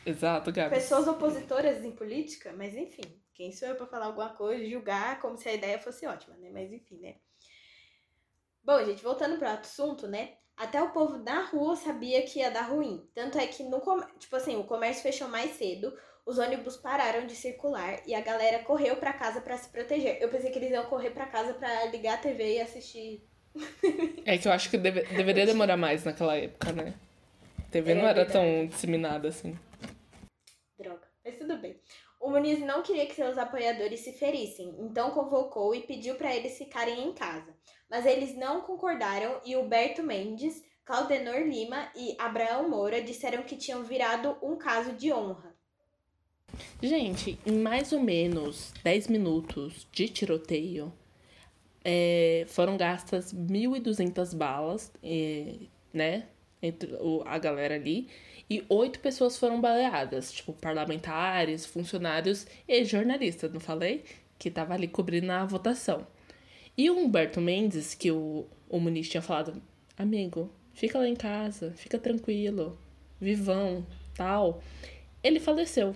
Exato, 0.05 0.51
Gabi. 0.51 0.75
pessoas 0.75 1.07
opositoras 1.07 1.83
em 1.85 1.91
política, 1.91 2.53
mas 2.57 2.75
enfim, 2.75 3.03
quem 3.33 3.53
sou 3.53 3.69
eu 3.69 3.75
pra 3.75 3.85
falar 3.85 4.07
alguma 4.07 4.29
coisa, 4.31 4.65
julgar 4.65 5.21
como 5.21 5.37
se 5.37 5.47
a 5.47 5.53
ideia 5.53 5.79
fosse 5.79 6.05
ótima, 6.05 6.35
né? 6.35 6.49
Mas 6.51 6.73
enfim, 6.73 6.97
né? 6.99 7.15
Bom, 8.63 8.83
gente, 8.83 9.01
voltando 9.01 9.37
pro 9.37 9.47
assunto, 9.47 10.07
né? 10.07 10.33
Até 10.57 10.81
o 10.83 10.91
povo 10.91 11.17
da 11.19 11.43
rua 11.43 11.77
sabia 11.77 12.23
que 12.23 12.39
ia 12.39 12.51
dar 12.51 12.63
ruim. 12.63 13.07
Tanto 13.13 13.37
é 13.37 13.47
que 13.47 13.63
no 13.63 13.79
com- 13.79 14.01
tipo 14.19 14.35
assim, 14.35 14.57
o 14.57 14.65
comércio 14.65 15.03
fechou 15.03 15.29
mais 15.29 15.51
cedo, 15.51 15.97
os 16.25 16.37
ônibus 16.37 16.75
pararam 16.75 17.25
de 17.25 17.35
circular 17.35 18.01
e 18.05 18.13
a 18.13 18.19
galera 18.19 18.63
correu 18.65 18.97
pra 18.97 19.13
casa 19.13 19.39
pra 19.39 19.55
se 19.57 19.69
proteger. 19.69 20.17
Eu 20.21 20.27
pensei 20.27 20.51
que 20.51 20.59
eles 20.59 20.71
iam 20.71 20.85
correr 20.87 21.11
pra 21.11 21.27
casa 21.27 21.53
pra 21.53 21.85
ligar 21.85 22.15
a 22.15 22.21
TV 22.21 22.55
e 22.55 22.61
assistir. 22.61 23.25
É 24.25 24.37
que 24.37 24.47
eu 24.47 24.51
acho 24.51 24.69
que 24.69 24.77
deve- 24.77 25.03
deveria 25.03 25.45
demorar 25.45 25.77
mais 25.77 26.03
naquela 26.03 26.35
época, 26.35 26.71
né? 26.71 26.93
A 27.59 27.69
TV 27.71 27.93
não 27.93 28.01
É 28.01 28.09
era 28.11 28.23
verdade. 28.25 28.31
tão 28.33 28.67
disseminada 28.67 29.27
assim. 29.27 29.57
Droga, 30.77 31.07
mas 31.23 31.37
tudo 31.37 31.57
bem. 31.57 31.75
O 32.19 32.29
Muniz 32.29 32.59
não 32.59 32.81
queria 32.81 33.05
que 33.05 33.13
seus 33.15 33.37
apoiadores 33.37 33.99
se 34.01 34.11
ferissem, 34.13 34.75
então 34.79 35.11
convocou 35.11 35.73
e 35.75 35.81
pediu 35.81 36.15
pra 36.15 36.35
eles 36.35 36.57
ficarem 36.57 37.03
em 37.07 37.13
casa. 37.13 37.53
Mas 37.89 38.05
eles 38.05 38.35
não 38.35 38.61
concordaram 38.61 39.39
e 39.45 39.55
Huberto 39.55 40.01
Mendes, 40.03 40.63
Claudenor 40.83 41.41
Lima 41.41 41.89
e 41.95 42.15
Abraão 42.19 42.67
Moura 42.69 43.01
disseram 43.01 43.43
que 43.43 43.55
tinham 43.55 43.83
virado 43.83 44.35
um 44.41 44.55
caso 44.57 44.93
de 44.93 45.11
honra. 45.13 45.55
Gente, 46.81 47.37
em 47.45 47.59
mais 47.59 47.91
ou 47.91 47.99
menos 47.99 48.71
10 48.83 49.07
minutos 49.07 49.87
de 49.91 50.07
tiroteio, 50.09 50.91
é, 51.89 52.43
foram 52.49 52.75
gastas 52.75 53.31
1.200 53.33 54.33
balas, 54.33 54.91
é, 55.01 55.53
né? 55.93 56.25
Entre 56.61 56.93
o- 56.95 57.23
a 57.25 57.37
galera 57.37 57.75
ali. 57.75 58.09
E 58.49 58.63
oito 58.67 58.99
pessoas 58.99 59.37
foram 59.37 59.61
baleadas, 59.61 60.33
tipo, 60.33 60.51
parlamentares, 60.53 61.65
funcionários 61.65 62.45
e 62.67 62.83
jornalistas, 62.83 63.53
não 63.53 63.59
falei? 63.61 64.03
Que 64.37 64.51
tava 64.51 64.73
ali 64.73 64.87
cobrindo 64.87 65.31
a 65.31 65.45
votação. 65.45 66.05
E 66.77 66.89
o 66.89 66.97
Humberto 66.97 67.39
Mendes, 67.41 67.93
que 67.95 68.11
o, 68.11 68.45
o 68.69 68.79
Muniz 68.79 69.07
tinha 69.09 69.21
falado, 69.21 69.61
amigo, 69.97 70.49
fica 70.73 70.97
lá 70.99 71.07
em 71.07 71.15
casa, 71.15 71.71
fica 71.75 71.97
tranquilo, 71.97 72.77
vivão, 73.19 73.85
tal. 74.15 74.61
Ele 75.23 75.39
faleceu. 75.39 75.95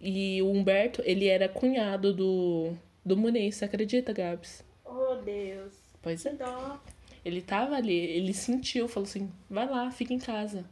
E 0.00 0.42
o 0.42 0.50
Humberto, 0.50 1.02
ele 1.06 1.26
era 1.26 1.48
cunhado 1.48 2.12
do, 2.12 2.72
do 3.04 3.16
Muniz, 3.16 3.56
você 3.56 3.64
acredita, 3.64 4.12
Gabs? 4.12 4.62
Oh, 4.94 5.14
Deus. 5.16 5.72
Pois 6.02 6.24
é. 6.26 6.32
dó. 6.34 6.78
Ele 7.24 7.40
tava 7.40 7.76
ali, 7.76 7.94
ele 7.94 8.34
sentiu, 8.34 8.88
falou 8.88 9.06
assim, 9.08 9.30
vai 9.48 9.66
lá, 9.68 9.90
fica 9.90 10.12
em 10.12 10.18
casa. 10.18 10.64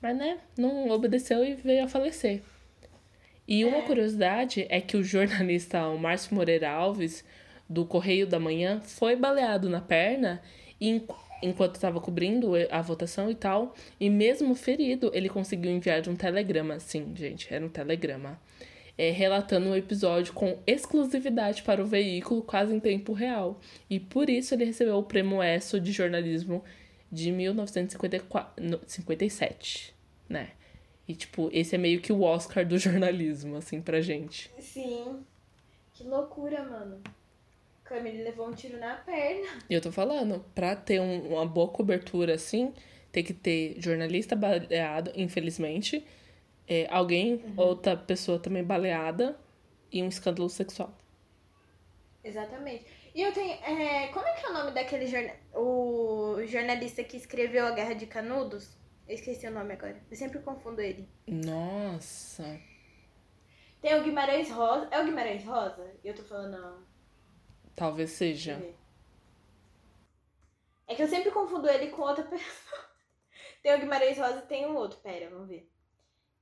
Mas, 0.00 0.16
né, 0.16 0.38
não 0.56 0.88
obedeceu 0.90 1.44
e 1.44 1.54
veio 1.54 1.84
a 1.84 1.88
falecer. 1.88 2.42
E 3.46 3.64
uma 3.64 3.78
É. 3.78 3.82
curiosidade 3.82 4.66
é 4.70 4.80
que 4.80 4.96
o 4.96 5.04
jornalista 5.04 5.86
o 5.88 5.98
Márcio 6.00 6.34
Moreira 6.34 6.70
Alves, 6.70 7.24
do 7.68 7.84
Correio 7.84 8.26
da 8.26 8.40
Manhã, 8.40 8.80
foi 8.80 9.16
baleado 9.16 9.68
na 9.68 9.80
perna 9.80 10.42
en- 10.80 11.06
enquanto 11.42 11.74
estava 11.74 12.00
cobrindo 12.00 12.52
a 12.70 12.80
votação 12.80 13.30
e 13.30 13.34
tal. 13.34 13.74
E 14.00 14.08
mesmo 14.08 14.54
ferido, 14.54 15.10
ele 15.14 15.28
conseguiu 15.28 15.70
enviar 15.70 16.06
um 16.08 16.16
telegrama. 16.16 16.80
Sim, 16.80 17.12
gente, 17.14 17.52
era 17.52 17.64
um 17.64 17.68
telegrama. 17.68 18.40
É, 18.96 19.10
relatando 19.10 19.70
o 19.70 19.76
episódio 19.76 20.32
com 20.32 20.56
exclusividade 20.66 21.62
para 21.64 21.82
o 21.82 21.86
veículo, 21.86 22.42
quase 22.42 22.72
em 22.74 22.78
tempo 22.78 23.12
real. 23.12 23.60
E 23.90 23.98
por 23.98 24.30
isso 24.30 24.54
ele 24.54 24.64
recebeu 24.64 24.96
o 24.98 25.02
prêmio 25.02 25.42
ESSO 25.42 25.80
de 25.80 25.90
jornalismo 25.90 26.62
de 27.10 27.32
1957, 27.32 29.94
né? 30.28 30.50
E, 31.06 31.14
tipo, 31.14 31.50
esse 31.52 31.74
é 31.74 31.78
meio 31.78 32.00
que 32.00 32.12
o 32.12 32.22
Oscar 32.22 32.66
do 32.66 32.78
jornalismo, 32.78 33.56
assim, 33.56 33.80
pra 33.80 34.00
gente. 34.00 34.50
Sim. 34.58 35.18
Que 35.92 36.04
loucura, 36.04 36.62
mano. 36.64 37.00
Camille 37.84 38.22
levou 38.22 38.48
um 38.48 38.52
tiro 38.54 38.78
na 38.78 38.94
perna. 38.94 39.58
E 39.68 39.74
eu 39.74 39.80
tô 39.80 39.92
falando, 39.92 40.44
pra 40.54 40.74
ter 40.74 41.00
um- 41.00 41.34
uma 41.34 41.46
boa 41.46 41.68
cobertura, 41.68 42.34
assim, 42.34 42.72
tem 43.12 43.22
que 43.22 43.34
ter 43.34 43.76
jornalista 43.78 44.34
baleado, 44.34 45.12
infelizmente, 45.14 46.04
é, 46.68 46.86
alguém, 46.90 47.42
outra 47.56 47.96
pessoa 47.96 48.38
também 48.38 48.64
baleada 48.64 49.38
e 49.92 50.02
um 50.02 50.08
escândalo 50.08 50.48
sexual. 50.48 50.94
Exatamente. 52.22 52.86
E 53.14 53.22
eu 53.22 53.32
tenho. 53.32 53.52
é, 53.52 54.08
como 54.08 54.26
é 54.26 54.32
que 54.32 54.46
é 54.46 54.50
o 54.50 54.52
nome 54.52 54.72
daquele 54.72 55.06
o 55.54 56.38
jornalista 56.46 57.04
que 57.04 57.16
escreveu 57.16 57.66
A 57.66 57.72
Guerra 57.72 57.94
de 57.94 58.06
Canudos? 58.06 58.76
Eu 59.06 59.14
esqueci 59.14 59.46
o 59.46 59.50
nome 59.50 59.74
agora. 59.74 60.02
Eu 60.10 60.16
sempre 60.16 60.38
confundo 60.40 60.80
ele. 60.80 61.06
Nossa. 61.26 62.58
Tem 63.80 63.94
o 63.94 64.02
Guimarães 64.02 64.50
Rosa. 64.50 64.88
É 64.90 65.00
o 65.00 65.04
Guimarães 65.04 65.44
Rosa? 65.44 65.94
Eu 66.02 66.14
tô 66.14 66.22
falando. 66.24 66.86
Talvez 67.76 68.10
seja. 68.10 68.62
É 70.86 70.94
que 70.94 71.02
eu 71.02 71.08
sempre 71.08 71.30
confundo 71.30 71.68
ele 71.68 71.90
com 71.90 72.02
outra 72.02 72.24
pessoa. 72.24 72.84
Tem 73.62 73.74
o 73.74 73.78
Guimarães 73.80 74.18
Rosa 74.18 74.38
e 74.38 74.46
tem 74.46 74.66
um 74.66 74.76
outro. 74.76 74.98
Pera, 75.00 75.28
vamos 75.28 75.48
ver. 75.48 75.70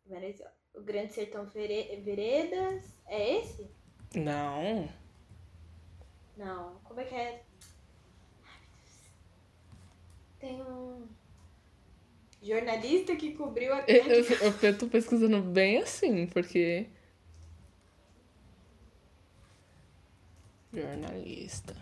Rosa. 0.08 0.52
O 0.74 0.80
Grande 0.82 1.12
Sertão 1.12 1.46
Vere- 1.46 2.00
Veredas. 2.02 2.84
É 3.06 3.38
esse? 3.38 3.70
Não. 4.14 4.88
Não. 6.36 6.74
Como 6.84 7.00
é 7.00 7.04
que 7.04 7.14
é? 7.14 7.42
Ai. 8.44 8.60
Tem 10.38 10.62
um. 10.62 11.06
Jornalista 12.42 13.14
que 13.14 13.34
cobriu 13.34 13.72
a 13.72 13.84
Eu, 13.86 14.04
eu, 14.04 14.24
eu- 14.24 14.54
eu 14.62 14.78
tô 14.78 14.88
pesquisando 14.88 15.40
bem 15.42 15.78
assim, 15.78 16.26
porque. 16.26 16.88
Jornalista. 20.72 21.76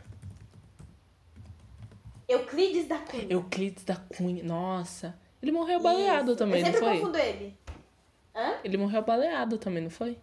Euclides 2.29 2.87
da 2.87 2.99
Cunha. 2.99 3.27
Euclides 3.31 3.85
da 3.85 3.97
Cunha. 3.97 4.43
Nossa. 4.45 5.19
Ele 5.43 5.53
morreu 5.53 5.81
baleado 5.81 6.33
Isso. 6.33 6.39
também, 6.39 6.61
eu 6.61 6.67
não 6.67 6.73
sempre 6.73 6.87
foi? 6.87 6.99
confundo 7.00 7.19
ele. 7.19 7.59
Hã? 8.40 8.59
Ele 8.64 8.78
morreu 8.78 9.02
baleado 9.02 9.59
também, 9.59 9.82
não 9.82 9.90
foi? 9.90 10.18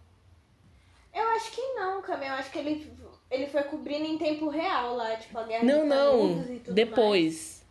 Eu 1.14 1.22
acho 1.30 1.52
que 1.52 1.60
não, 1.74 2.02
Cam. 2.02 2.16
Eu 2.16 2.32
acho 2.34 2.50
que 2.50 2.58
ele, 2.58 2.92
ele 3.30 3.46
foi 3.46 3.62
cobrindo 3.62 4.06
em 4.06 4.18
tempo 4.18 4.48
real 4.48 4.96
lá, 4.96 5.16
tipo, 5.16 5.38
a 5.38 5.44
guerra 5.44 5.64
Não, 5.64 5.86
não. 5.86 6.28
Tudo 6.28 6.48
mais. 6.48 6.62
Depois. 6.74 7.66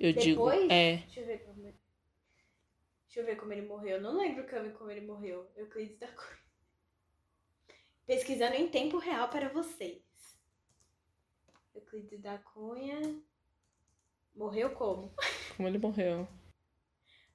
Eu 0.00 0.12
digo. 0.12 0.50
Depois? 0.50 0.70
É. 0.70 0.96
Deixa 0.96 1.20
eu 1.20 1.26
ver 1.26 1.38
como 1.44 1.66
ele... 1.66 1.80
Deixa 3.06 3.20
eu 3.20 3.24
ver 3.26 3.36
como 3.36 3.52
ele 3.52 3.62
morreu. 3.62 3.96
Eu 3.96 4.02
não 4.02 4.16
lembro, 4.16 4.44
Cami, 4.44 4.70
como 4.72 4.90
ele 4.90 5.06
morreu. 5.06 5.48
Euclides 5.56 5.98
da 5.98 6.08
Cunha. 6.08 6.40
Pesquisando 8.06 8.56
em 8.56 8.68
tempo 8.68 8.98
real 8.98 9.28
para 9.28 9.48
vocês. 9.50 10.02
Euclides 11.72 12.20
da 12.20 12.38
Cunha. 12.38 13.00
Morreu 14.34 14.70
como? 14.70 15.14
Como 15.56 15.68
ele 15.68 15.78
morreu. 15.78 16.26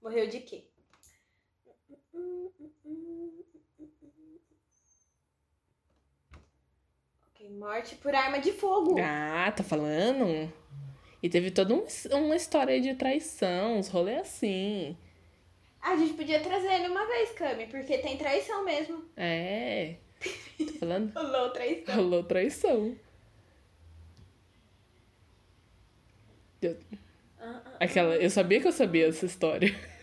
Morreu 0.01 0.27
de 0.27 0.41
quê? 0.41 0.69
Ok, 7.33 7.49
morte 7.57 7.95
por 7.95 8.13
arma 8.15 8.39
de 8.39 8.51
fogo. 8.53 8.95
Ah, 8.99 9.51
tá 9.51 9.63
falando? 9.63 10.51
E 11.21 11.29
teve 11.29 11.51
toda 11.51 11.73
um- 11.73 11.85
uma 12.11 12.35
história 12.35 12.79
de 12.79 12.93
traição, 12.95 13.77
uns 13.77 13.87
rolês 13.87 14.19
assim. 14.21 14.97
A 15.81 15.95
gente 15.95 16.13
podia 16.13 16.39
trazer 16.41 16.71
ele 16.73 16.87
uma 16.87 17.05
vez, 17.05 17.31
Cami, 17.31 17.67
porque 17.67 17.97
tem 17.99 18.17
traição 18.17 18.63
mesmo. 18.65 19.05
É. 19.15 19.95
Tô 20.57 20.73
falando. 20.79 21.11
Rolou 21.15 21.49
traição. 21.51 21.95
Rolou 21.95 22.23
traição. 22.23 22.95
Eu- 26.61 26.77
Ah, 27.39 27.61
ah. 27.65 27.77
Aquela, 27.79 28.15
eu 28.15 28.29
sabia 28.29 28.59
que 28.59 28.67
eu 28.67 28.71
sabia 28.71 29.07
essa 29.07 29.25
história. 29.25 29.69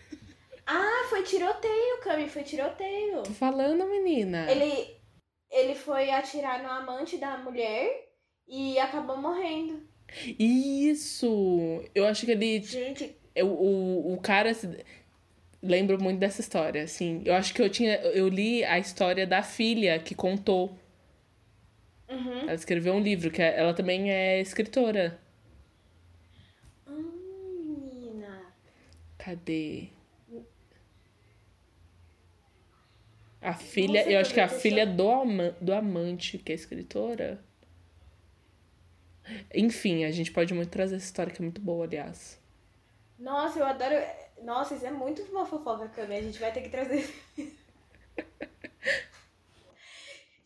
Foi 1.22 1.38
tiroteio, 1.38 2.00
Cami, 2.02 2.28
foi 2.28 2.42
tiroteio. 2.42 3.22
Tô 3.22 3.30
falando, 3.30 3.86
menina. 3.88 4.50
Ele, 4.50 4.96
ele 5.50 5.74
foi 5.76 6.10
atirar 6.10 6.60
no 6.62 6.68
amante 6.68 7.16
da 7.16 7.38
mulher 7.38 8.08
e 8.48 8.76
acabou 8.80 9.16
morrendo. 9.16 9.80
Isso! 10.36 11.84
Eu 11.94 12.06
acho 12.06 12.26
que 12.26 12.32
ele. 12.32 12.60
Gente, 12.60 13.16
eu- 13.36 13.46
o, 13.52 14.14
o 14.14 14.20
cara. 14.20 14.50
Lembro 15.62 16.02
muito 16.02 16.18
dessa 16.18 16.40
história, 16.40 16.82
assim. 16.82 17.22
Eu 17.24 17.34
acho 17.34 17.54
que 17.54 17.62
eu 17.62 17.70
tinha. 17.70 17.94
Eu 18.00 18.26
li 18.28 18.64
a 18.64 18.80
história 18.80 19.24
da 19.24 19.44
filha 19.44 19.98
que 20.00 20.16
contou. 20.16 20.76
uhum. 22.08 22.40
Ela 22.40 22.54
escreveu 22.54 22.94
um 22.94 23.00
livro, 23.00 23.30
que 23.30 23.40
é- 23.40 23.60
ela 23.60 23.72
também 23.72 24.10
é 24.10 24.40
escritora. 24.40 25.20
Hum, 26.88 27.78
menina. 27.78 28.52
Cadê? 29.16 29.88
A 33.42 33.54
filha, 33.54 34.08
eu 34.08 34.20
acho 34.20 34.32
que 34.32 34.38
é 34.38 34.44
a 34.44 34.49
filha 34.49 34.87
do, 34.87 35.11
ama, 35.11 35.56
do 35.61 35.75
amante, 35.75 36.38
que 36.38 36.52
é 36.52 36.54
escritora. 36.54 37.44
Enfim, 39.52 40.04
a 40.04 40.12
gente 40.12 40.30
pode 40.30 40.54
muito 40.54 40.70
trazer 40.70 40.94
essa 40.94 41.06
história 41.06 41.32
que 41.32 41.42
é 41.42 41.44
muito 41.44 41.61
boa, 41.61 41.84
aliás. 41.84 42.40
Nossa, 43.18 43.58
eu 43.58 43.66
adoro. 43.66 43.96
Nossa, 44.42 44.76
isso 44.76 44.87
é 44.87 44.92
muito 44.92 45.22
uma 45.25 45.44
fofoca, 45.44 45.88
Cami. 45.88 46.14
A 46.14 46.22
gente 46.22 46.38
vai 46.38 46.52
ter 46.52 46.62
que 46.62 46.68
trazer. 46.68 47.12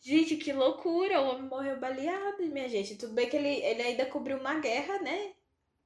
gente, 0.01 0.35
que 0.37 0.51
loucura! 0.51 1.21
O 1.21 1.29
homem 1.29 1.43
morreu 1.43 1.79
baleado, 1.79 2.43
minha 2.47 2.67
gente. 2.67 2.95
Tudo 2.95 3.13
bem 3.13 3.29
que 3.29 3.37
ele, 3.37 3.63
ele 3.63 3.81
ainda 3.83 4.07
cobriu 4.07 4.37
uma 4.37 4.59
guerra, 4.59 4.99
né? 4.99 5.33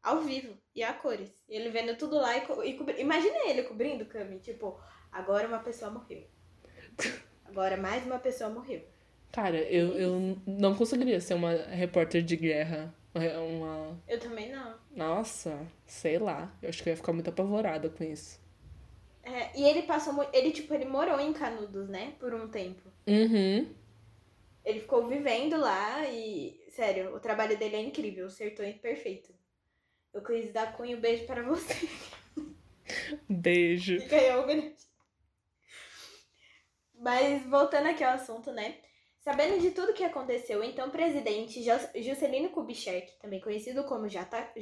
Ao 0.02 0.22
vivo 0.22 0.58
e 0.74 0.82
a 0.82 0.94
cores. 0.94 1.30
Ele 1.50 1.70
vendo 1.70 1.98
tudo 1.98 2.16
lá 2.16 2.38
e, 2.38 2.42
co 2.42 2.64
e 2.64 2.78
cobrindo. 2.78 3.02
Imagina 3.02 3.50
ele 3.50 3.64
cobrindo, 3.64 4.06
Cami. 4.06 4.40
Tipo, 4.40 4.80
agora 5.12 5.48
uma 5.48 5.60
pessoa 5.60 5.92
morreu. 5.92 6.26
Agora 7.46 7.78
mais 7.78 8.06
uma 8.06 8.20
pessoa 8.20 8.50
morreu. 8.50 8.82
Cara, 9.32 9.58
eu, 9.58 9.94
eu 9.94 10.38
não 10.46 10.76
conseguiria 10.76 11.22
ser 11.22 11.34
uma 11.34 11.54
repórter 11.54 12.22
de 12.22 12.36
guerra. 12.36 12.94
Uma... 13.14 14.00
Eu 14.08 14.20
também 14.20 14.52
não. 14.52 14.76
Nossa, 14.96 15.66
sei 15.86 16.18
lá. 16.18 16.54
Eu 16.62 16.70
acho 16.70 16.82
que 16.82 16.90
eu 16.90 16.92
ia 16.92 16.98
ficar 16.98 17.14
muito 17.14 17.30
apavorada 17.30 17.90
com 17.90 18.04
isso. 18.04 18.40
É, 19.24 19.58
e 19.58 19.64
ele 19.64 19.84
passou 19.84 20.14
muito. 20.14 20.34
Ele, 20.34 20.52
tipo, 20.52 20.74
ele 20.74 20.86
morou 20.86 21.20
em 21.20 21.34
Canudos, 21.34 21.88
né? 21.88 22.14
Por 22.20 22.34
um 22.34 22.48
tempo. 22.48 22.82
Uhum. 23.08 23.68
Ele 24.66 24.80
ficou 24.80 25.08
vivendo 25.08 25.58
lá 25.58 26.08
e. 26.08 26.60
Sério, 26.70 27.16
o 27.16 27.20
trabalho 27.20 27.58
dele 27.58 27.76
é 27.76 27.82
incrível, 27.82 28.28
acertou 28.28 28.66
perfeito. 28.74 29.34
Eu 30.14 30.24
quis 30.24 30.52
dar 30.52 30.76
cunho 30.76 31.00
beijo 31.00 31.26
para 31.26 31.44
você. 31.44 31.90
Beijo. 33.30 34.00
Fica 34.02 34.16
aí 34.16 34.36
homenagem. 34.36 34.91
Mas 37.02 37.44
voltando 37.48 37.88
aqui 37.88 38.04
ao 38.04 38.14
assunto, 38.14 38.52
né? 38.52 38.78
Sabendo 39.22 39.60
de 39.60 39.72
tudo 39.72 39.94
que 39.94 40.04
aconteceu, 40.04 40.64
então 40.64 40.88
o 40.88 40.92
presidente 40.92 41.60
Juscelino 41.96 42.50
Kubitschek, 42.50 43.20
também 43.20 43.42
conhecido 43.42 43.84
como 43.86 44.08
JK, 44.08 44.56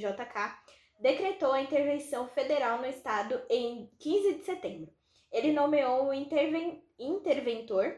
decretou 0.97 1.51
a 1.51 1.61
intervenção 1.61 2.29
federal 2.29 2.79
no 2.79 2.87
estado 2.87 3.41
em 3.49 3.91
15 3.99 4.35
de 4.35 4.45
setembro. 4.45 4.89
Ele 5.29 5.51
nomeou 5.51 6.07
um 6.07 6.13
interven 6.13 6.81
interventor 6.97 7.97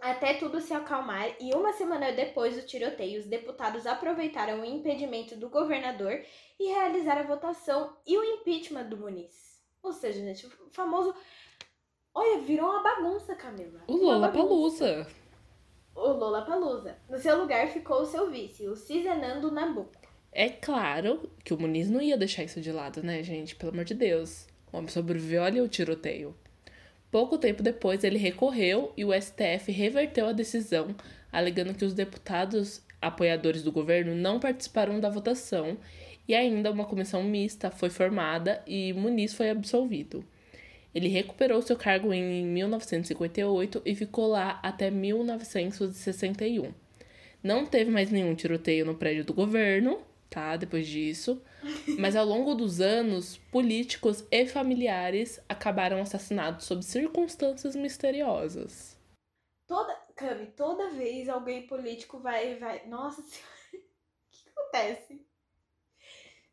até 0.00 0.34
tudo 0.34 0.60
se 0.60 0.72
acalmar 0.72 1.34
e 1.40 1.52
uma 1.52 1.72
semana 1.72 2.12
depois 2.12 2.54
do 2.54 2.66
tiroteio, 2.66 3.18
os 3.20 3.26
deputados 3.26 3.88
aproveitaram 3.88 4.60
o 4.60 4.64
impedimento 4.64 5.34
do 5.36 5.48
governador 5.48 6.24
e 6.60 6.68
realizaram 6.68 7.22
a 7.22 7.26
votação 7.26 7.96
e 8.06 8.16
o 8.16 8.22
impeachment 8.22 8.84
do 8.84 8.96
Muniz. 8.96 9.60
Ou 9.82 9.92
seja, 9.92 10.20
gente, 10.20 10.46
o 10.46 10.70
famoso... 10.70 11.12
Olha, 12.14 12.40
virou 12.42 12.70
uma 12.70 12.82
bagunça, 12.82 13.34
Camila. 13.34 13.80
O 13.86 13.96
Lola 13.96 14.28
Palusa 14.28 15.06
o 15.94 16.12
Lola 16.12 16.42
Palusa. 16.42 16.96
No 17.08 17.18
seu 17.18 17.38
lugar 17.38 17.68
ficou 17.68 18.02
o 18.02 18.06
seu 18.06 18.30
vice, 18.30 18.66
o 18.66 18.76
Cizenando 18.76 19.50
Nabucco. 19.50 19.92
É 20.32 20.48
claro 20.48 21.30
que 21.44 21.54
o 21.54 21.60
Muniz 21.60 21.88
não 21.88 22.00
ia 22.00 22.16
deixar 22.16 22.42
isso 22.42 22.60
de 22.60 22.72
lado, 22.72 23.02
né, 23.02 23.22
gente? 23.22 23.54
Pelo 23.54 23.72
amor 23.72 23.84
de 23.84 23.94
Deus. 23.94 24.48
O 24.72 24.76
homem 24.76 24.88
sobreviveu 24.88 25.44
ali 25.44 25.60
o 25.60 25.68
tiroteio. 25.68 26.34
Pouco 27.10 27.38
tempo 27.38 27.62
depois, 27.62 28.02
ele 28.02 28.18
recorreu 28.18 28.92
e 28.96 29.04
o 29.04 29.12
STF 29.12 29.70
reverteu 29.70 30.26
a 30.26 30.32
decisão, 30.32 30.94
alegando 31.30 31.74
que 31.74 31.84
os 31.84 31.94
deputados 31.94 32.82
apoiadores 33.00 33.62
do 33.62 33.70
governo 33.70 34.16
não 34.16 34.40
participaram 34.40 34.98
da 34.98 35.08
votação 35.08 35.78
e 36.26 36.34
ainda 36.34 36.72
uma 36.72 36.86
comissão 36.86 37.22
mista 37.22 37.70
foi 37.70 37.90
formada 37.90 38.62
e 38.66 38.92
Muniz 38.92 39.32
foi 39.32 39.50
absolvido. 39.50 40.24
Ele 40.94 41.08
recuperou 41.08 41.60
seu 41.60 41.76
cargo 41.76 42.12
em 42.12 42.44
1958 42.46 43.82
e 43.84 43.94
ficou 43.96 44.28
lá 44.28 44.60
até 44.62 44.90
1961. 44.90 46.72
Não 47.42 47.66
teve 47.66 47.90
mais 47.90 48.10
nenhum 48.10 48.34
tiroteio 48.34 48.86
no 48.86 48.94
prédio 48.94 49.24
do 49.24 49.34
governo, 49.34 50.00
tá? 50.30 50.56
Depois 50.56 50.86
disso. 50.86 51.42
Mas 51.98 52.14
ao 52.14 52.24
longo 52.24 52.54
dos 52.54 52.80
anos, 52.80 53.38
políticos 53.50 54.24
e 54.30 54.46
familiares 54.46 55.40
acabaram 55.48 56.00
assassinados 56.00 56.64
sob 56.64 56.82
circunstâncias 56.84 57.74
misteriosas. 57.74 58.96
Toda, 59.66 59.94
Cami, 60.14 60.46
toda 60.48 60.90
vez 60.90 61.28
alguém 61.28 61.66
político 61.66 62.18
vai 62.18 62.56
vai, 62.56 62.86
nossa 62.86 63.22
senhora, 63.24 63.52
o 63.74 64.30
que 64.30 64.50
acontece? 64.50 65.26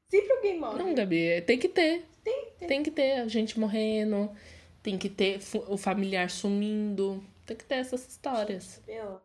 Sempre 0.08 0.34
alguém 0.34 0.60
morre. 0.60 0.84
Não, 0.84 0.94
Gabi, 0.94 1.42
tem 1.42 1.58
que 1.58 1.70
ter. 1.70 2.06
Tem, 2.24 2.31
tem. 2.67 2.84
Que 2.84 2.91
ter 2.91 3.28
gente 3.30 3.60
morrendo, 3.60 4.32
tem 4.82 4.97
que 4.97 5.10
ter 5.10 5.39
o 5.67 5.78
familiar 5.78 6.30
sumindo, 6.30 7.24
tem 7.45 7.56
que 7.56 7.65
ter 7.65 7.76
essas 7.76 8.08
histórias. 8.08 8.82
Meu. 8.88 9.21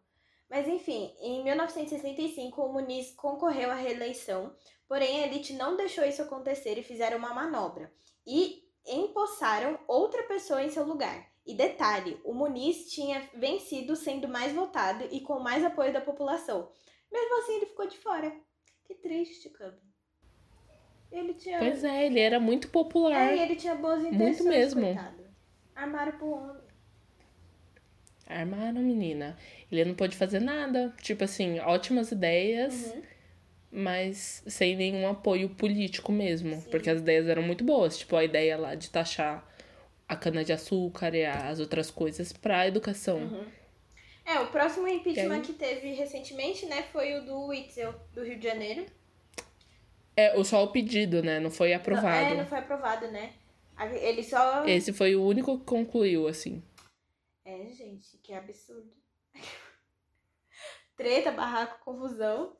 Mas 0.49 0.69
enfim, 0.69 1.13
em 1.21 1.43
1965 1.43 2.63
o 2.63 2.73
Muniz 2.73 3.13
concorreu 3.13 3.71
à 3.71 3.75
reeleição, 3.75 4.55
porém 4.89 5.23
a 5.23 5.27
elite 5.27 5.53
não 5.55 5.77
deixou 5.77 6.05
isso 6.05 6.23
acontecer 6.23 6.79
e 6.79 6.83
fizeram 6.83 7.19
uma 7.19 7.35
manobra. 7.35 7.93
E 8.27 8.65
empossaram 8.87 9.79
outra 9.89 10.23
pessoa 10.25 10.63
em 10.63 10.71
seu 10.71 10.85
lugar. 10.85 11.31
E 11.45 11.55
detalhe, 11.55 12.21
o 12.25 12.33
Muniz 12.33 12.91
tinha 12.91 13.29
vencido 13.35 13.95
sendo 13.95 14.29
mais 14.29 14.53
votado 14.53 15.07
e 15.11 15.21
com 15.21 15.39
mais 15.39 15.65
apoio 15.65 15.93
da 15.93 16.01
população. 16.01 16.71
Mesmo 17.11 17.39
assim, 17.39 17.57
ele 17.57 17.67
ficou 17.67 17.87
de 17.87 17.99
fora. 17.99 18.33
Que 18.85 18.95
triste, 18.95 19.51
Cabo. 19.51 19.86
Ele 21.11 21.35
tinha. 21.35 21.59
Pois 21.59 21.83
é, 21.85 22.07
ele 22.07 22.21
era 22.21 22.39
muito 22.41 22.69
popular. 22.69 23.33
É, 23.33 23.37
e 23.37 23.41
ele 23.41 23.57
tinha 23.57 23.75
boas 23.75 24.01
intenções. 24.01 24.19
Muito 24.21 24.45
mesmo. 24.45 24.83
Coitado. 24.83 25.25
Armaram 25.75 26.13
pro 26.13 26.27
homem. 26.31 26.57
Armaram, 28.27 28.83
menina. 28.83 29.37
Ele 29.71 29.85
não 29.85 29.95
pôde 29.95 30.17
fazer 30.17 30.41
nada. 30.41 30.93
Tipo 31.01 31.25
assim, 31.25 31.59
ótimas 31.61 32.11
ideias, 32.11 32.93
Uhum. 32.93 33.03
mas 33.71 34.43
sem 34.47 34.75
nenhum 34.77 35.07
apoio 35.09 35.49
político 35.51 36.11
mesmo. 36.11 36.57
Sim. 36.57 36.71
Porque 36.71 36.91
as 36.91 36.99
ideias 37.01 37.29
eram 37.29 37.43
muito 37.43 37.63
boas. 37.65 37.97
Tipo, 37.99 38.17
a 38.17 38.25
ideia 38.25 38.57
lá 38.57 38.75
de 38.75 38.91
taxar 38.91 39.47
a 40.09 40.17
cana-de-açúcar 40.17 41.15
e 41.15 41.25
as 41.25 41.61
outras 41.61 41.91
coisas 41.91 42.33
pra 42.33 42.67
educação. 42.67 43.19
Uhum. 43.19 43.45
É, 44.25 44.41
o 44.41 44.47
próximo 44.49 44.89
impeachment 44.89 45.37
aí? 45.37 45.41
que 45.43 45.53
teve 45.53 45.93
recentemente, 45.95 46.67
né, 46.67 46.83
foi 46.93 47.15
o 47.15 47.25
do 47.25 47.47
Witzel, 47.47 47.95
do 48.13 48.25
Rio 48.25 48.37
de 48.39 48.45
Janeiro. 48.45 48.85
É, 50.17 50.39
o 50.39 50.45
só 50.45 50.65
o 50.65 50.73
pedido, 50.73 51.23
né? 51.23 51.39
Não 51.39 51.51
foi 51.51 51.71
Não, 51.71 51.77
aprovado. 51.77 52.33
é, 52.33 52.35
não 52.35 52.47
foi 52.47 52.59
aprovado, 52.59 53.09
né? 53.11 53.35
Ele 54.01 54.23
só. 54.25 54.65
Esse 54.65 54.93
foi 54.93 55.15
o 55.15 55.23
único 55.23 55.59
que 55.59 55.65
concluiu, 55.67 56.27
assim. 56.27 56.63
É, 57.45 57.67
gente, 57.67 58.17
que 58.19 58.33
absurdo. 58.33 58.91
Treta, 60.97 61.31
barraco, 61.31 61.85
confusão. 61.85 62.57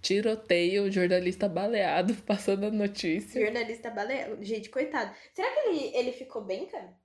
Tiroteio, 0.00 0.90
jornalista 0.90 1.48
baleado, 1.48 2.14
passando 2.22 2.66
a 2.66 2.70
notícia. 2.70 3.40
Jornalista 3.40 3.90
baleado. 3.90 4.42
Gente, 4.44 4.70
coitado. 4.70 5.12
Será 5.34 5.50
que 5.52 5.68
ele, 5.68 5.96
ele 5.96 6.12
ficou 6.12 6.42
bem, 6.44 6.66
cara? 6.66 6.96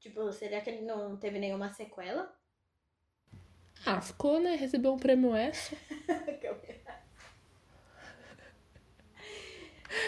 Tipo, 0.00 0.32
será 0.32 0.60
que 0.60 0.70
ele 0.70 0.82
não 0.82 1.16
teve 1.16 1.38
nenhuma 1.38 1.72
sequela? 1.72 2.32
Ah, 3.84 4.00
ficou, 4.00 4.40
né? 4.40 4.56
Recebeu 4.56 4.92
um 4.92 4.98
prêmio 4.98 5.34
S. 5.34 5.76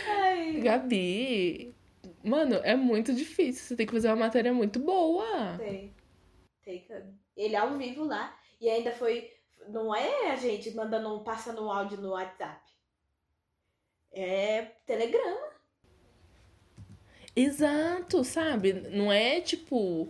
Ai, 0.08 0.60
Gabi, 0.60 1.74
mano, 2.24 2.56
é 2.64 2.74
muito 2.76 3.12
difícil. 3.14 3.64
Você 3.64 3.76
tem 3.76 3.86
que 3.86 3.92
fazer 3.92 4.08
uma 4.08 4.16
matéria 4.16 4.52
muito 4.52 4.78
boa. 4.78 5.56
tem. 5.58 5.94
Tem. 6.62 6.86
Ele 7.36 7.56
ao 7.56 7.76
vivo 7.78 8.04
lá. 8.04 8.36
E 8.60 8.68
ainda 8.68 8.90
foi. 8.92 9.30
Não 9.68 9.94
é 9.94 10.30
a 10.30 10.36
gente 10.36 10.74
mandando 10.74 11.14
um, 11.14 11.22
passando 11.22 11.64
um 11.64 11.70
áudio 11.70 12.00
no 12.00 12.10
WhatsApp. 12.10 12.60
É 14.12 14.62
telegrama. 14.86 15.48
Exato, 17.34 18.24
sabe? 18.24 18.72
Não 18.72 19.12
é 19.12 19.40
tipo. 19.40 20.08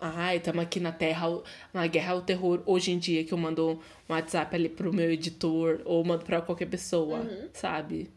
Ai, 0.00 0.40
tamo 0.40 0.60
aqui 0.60 0.78
na 0.78 0.92
terra, 0.92 1.26
na 1.72 1.86
guerra 1.86 2.12
ao 2.12 2.22
terror 2.22 2.62
hoje 2.66 2.92
em 2.92 2.98
dia 2.98 3.24
que 3.24 3.32
eu 3.32 3.38
mando 3.38 3.80
um 4.08 4.12
WhatsApp 4.12 4.54
ali 4.54 4.68
pro 4.68 4.92
meu 4.92 5.10
editor 5.10 5.80
ou 5.86 6.04
mando 6.04 6.24
pra 6.24 6.42
qualquer 6.42 6.66
pessoa, 6.68 7.20
Uhum. 7.20 7.48
sabe? 7.54 8.10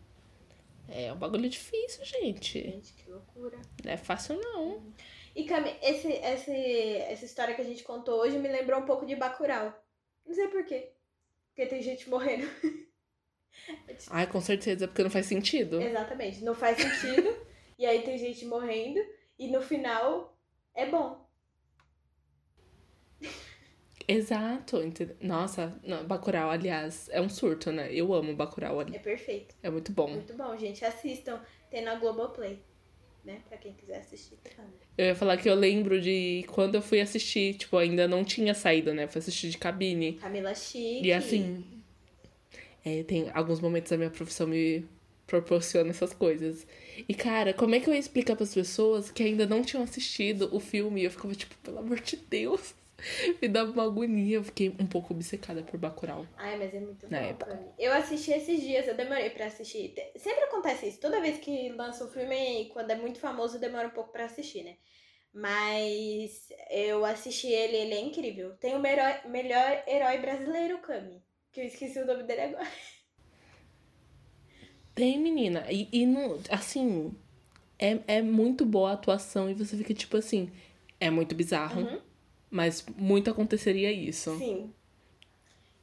É 0.92 1.14
um 1.14 1.18
bagulho 1.18 1.50
difícil, 1.50 2.04
gente. 2.06 2.62
Gente, 2.62 2.94
que 2.94 3.10
loucura. 3.10 3.60
Não 3.84 3.92
é 3.92 3.98
fácil, 3.98 4.40
não. 4.40 4.94
E 5.36 5.44
Cami, 5.46 5.76
esse, 5.82 6.12
esse, 6.12 6.52
essa 6.52 7.26
história 7.26 7.56
que 7.56 7.62
a 7.62 7.66
gente 7.66 7.84
contou 7.84 8.20
hoje 8.20 8.38
me 8.38 8.48
lembrou 8.48 8.80
um 8.80 8.86
pouco 8.86 9.06
de 9.06 9.16
Bacurau. 9.16 9.74
Não 10.26 10.34
sei 10.34 10.48
por 10.48 10.66
quê. 10.66 10.92
Porque 11.50 11.66
tem 11.66 11.82
gente 11.82 12.10
morrendo. 12.10 12.48
Ai, 14.10 14.28
com 14.28 14.42
certeza, 14.42 14.88
porque 14.88 15.04
não 15.04 15.10
faz 15.10 15.26
sentido. 15.26 15.82
Exatamente. 15.82 16.44
Não 16.44 16.56
faz 16.56 16.78
sentido. 16.78 17.36
e 17.78 17.86
aí 17.86 18.02
tem 18.04 18.18
gente 18.18 18.46
morrendo. 18.46 19.00
E 19.38 19.48
no 19.50 19.62
final 19.62 20.38
é 20.74 20.86
bom. 20.86 21.28
Exato. 24.12 24.82
entende- 24.82 25.16
Nossa, 25.22 25.74
não, 25.84 26.04
Bacurau, 26.06 26.50
aliás, 26.50 27.08
é 27.12 27.22
um 27.22 27.30
surto, 27.30 27.72
né? 27.72 27.94
Eu 27.94 28.14
amo 28.14 28.36
Bacurau 28.36 28.80
ali. 28.80 28.96
É 28.96 29.00
perfeito. 29.00 29.56
É 29.62 29.70
muito 29.70 29.92
bom. 29.92 30.10
Muito 30.10 30.34
bom, 30.34 30.58
gente. 30.58 30.84
Assistam. 30.84 31.40
Tem 31.70 31.84
na 31.84 31.96
Globoplay. 31.96 32.60
Né? 33.24 33.40
Pra 33.48 33.58
quem 33.58 33.74
quiser 33.74 33.98
assistir. 34.00 34.38
tá. 34.56 34.64
Eu 34.98 35.08
ia 35.08 35.16
falar 35.16 35.38
que 35.38 35.50
eu 35.50 35.54
lembro 35.54 36.00
de 36.02 36.46
quando 36.48 36.76
eu 36.76 36.82
fui 36.82 37.00
assistir, 37.02 37.54
tipo, 37.56 37.78
ainda 37.78 38.08
não 38.08 38.24
tinha 38.24 38.54
saído, 38.54 38.94
né? 38.94 39.08
Fui 39.08 39.20
assistir 39.20 39.50
de 39.50 39.58
cabine. 39.58 40.14
Camila 40.14 40.56
Chique. 40.56 41.06
E 41.06 41.12
assim. 41.14 41.66
É, 42.84 43.04
tem 43.04 43.30
alguns 43.34 43.60
momentos 43.60 43.92
da 43.92 43.98
minha 43.98 44.10
profissão 44.10 44.48
me 44.48 44.86
proporciona 45.28 45.90
essas 45.90 46.14
coisas. 46.14 46.66
E, 47.08 47.14
cara, 47.14 47.54
como 47.54 47.76
é 47.76 47.80
que 47.80 47.90
eu 47.90 47.94
ia 47.94 48.00
explicar 48.00 48.42
as 48.42 48.54
pessoas 48.54 49.12
que 49.12 49.22
ainda 49.22 49.46
não 49.46 49.62
tinham 49.62 49.84
assistido 49.84 50.50
o 50.56 50.60
filme? 50.60 51.04
Eu 51.04 51.12
ficava 51.12 51.36
tipo, 51.36 51.54
pelo 51.62 51.80
amor 51.80 52.00
de 52.00 52.16
Deus. 52.16 52.74
Me 53.42 53.48
dava 53.48 53.72
uma 53.72 53.86
agonia. 53.86 54.38
Eu 54.38 54.44
fiquei 54.44 54.70
um 54.80 54.88
pouco 54.88 55.14
obcecada 55.14 55.62
por 55.64 55.80
Bacurau. 55.80 56.26
Ai, 56.38 56.58
mas 56.58 56.74
é 56.74 56.80
muito 56.80 57.10
Na 57.10 57.20
bom, 57.20 57.26
época. 57.26 57.74
Eu 57.78 57.94
assisti 57.94 58.32
esses 58.32 58.62
dias, 58.62 58.88
eu 58.88 58.96
demorei 58.96 59.30
pra 59.30 59.46
assistir. 59.46 59.94
Sempre 60.18 60.44
acontece 60.46 60.88
isso. 60.88 61.00
Toda 61.00 61.22
vez 61.22 61.38
que 61.40 61.70
lança 61.70 62.06
um 62.06 62.10
filme, 62.10 62.70
quando 62.74 62.92
é 62.92 62.96
muito 62.96 63.20
famoso, 63.20 63.60
demora 63.60 63.88
um 63.88 63.92
pouco 63.92 64.12
pra 64.12 64.26
assistir, 64.26 64.64
né? 64.64 64.78
Mas 65.34 66.50
eu 66.72 67.06
assisti 67.06 67.48
ele, 67.48 67.78
ele 67.78 67.94
é 67.94 68.02
incrível. 68.02 68.56
Tem 68.58 68.76
o 68.76 68.80
melhor, 68.80 69.22
melhor 69.28 69.84
herói 69.88 70.18
brasileiro, 70.18 70.80
Kami. 70.80 71.22
Que 71.52 71.62
eu 71.62 71.66
esqueci 71.66 72.00
o 72.00 72.06
nome 72.06 72.24
dele 72.24 72.42
agora. 72.42 72.68
Tem, 74.96 75.18
menina. 75.18 75.66
E, 75.72 75.88
e 75.92 76.06
não, 76.06 76.40
assim, 76.50 77.14
é, 77.78 78.00
é 78.08 78.22
muito 78.22 78.66
boa 78.66 78.90
a 78.92 78.94
atuação 78.94 79.50
e 79.50 79.54
você 79.54 79.78
fica 79.78 79.94
tipo 79.94 80.18
assim, 80.18 80.52
é 81.00 81.10
muito 81.10 81.34
bizarro. 81.34 81.82
Uhum. 81.82 82.02
Mas 82.50 82.86
muito 82.98 83.30
aconteceria 83.30 83.92
isso. 83.92 84.38
Sim. 84.38 84.74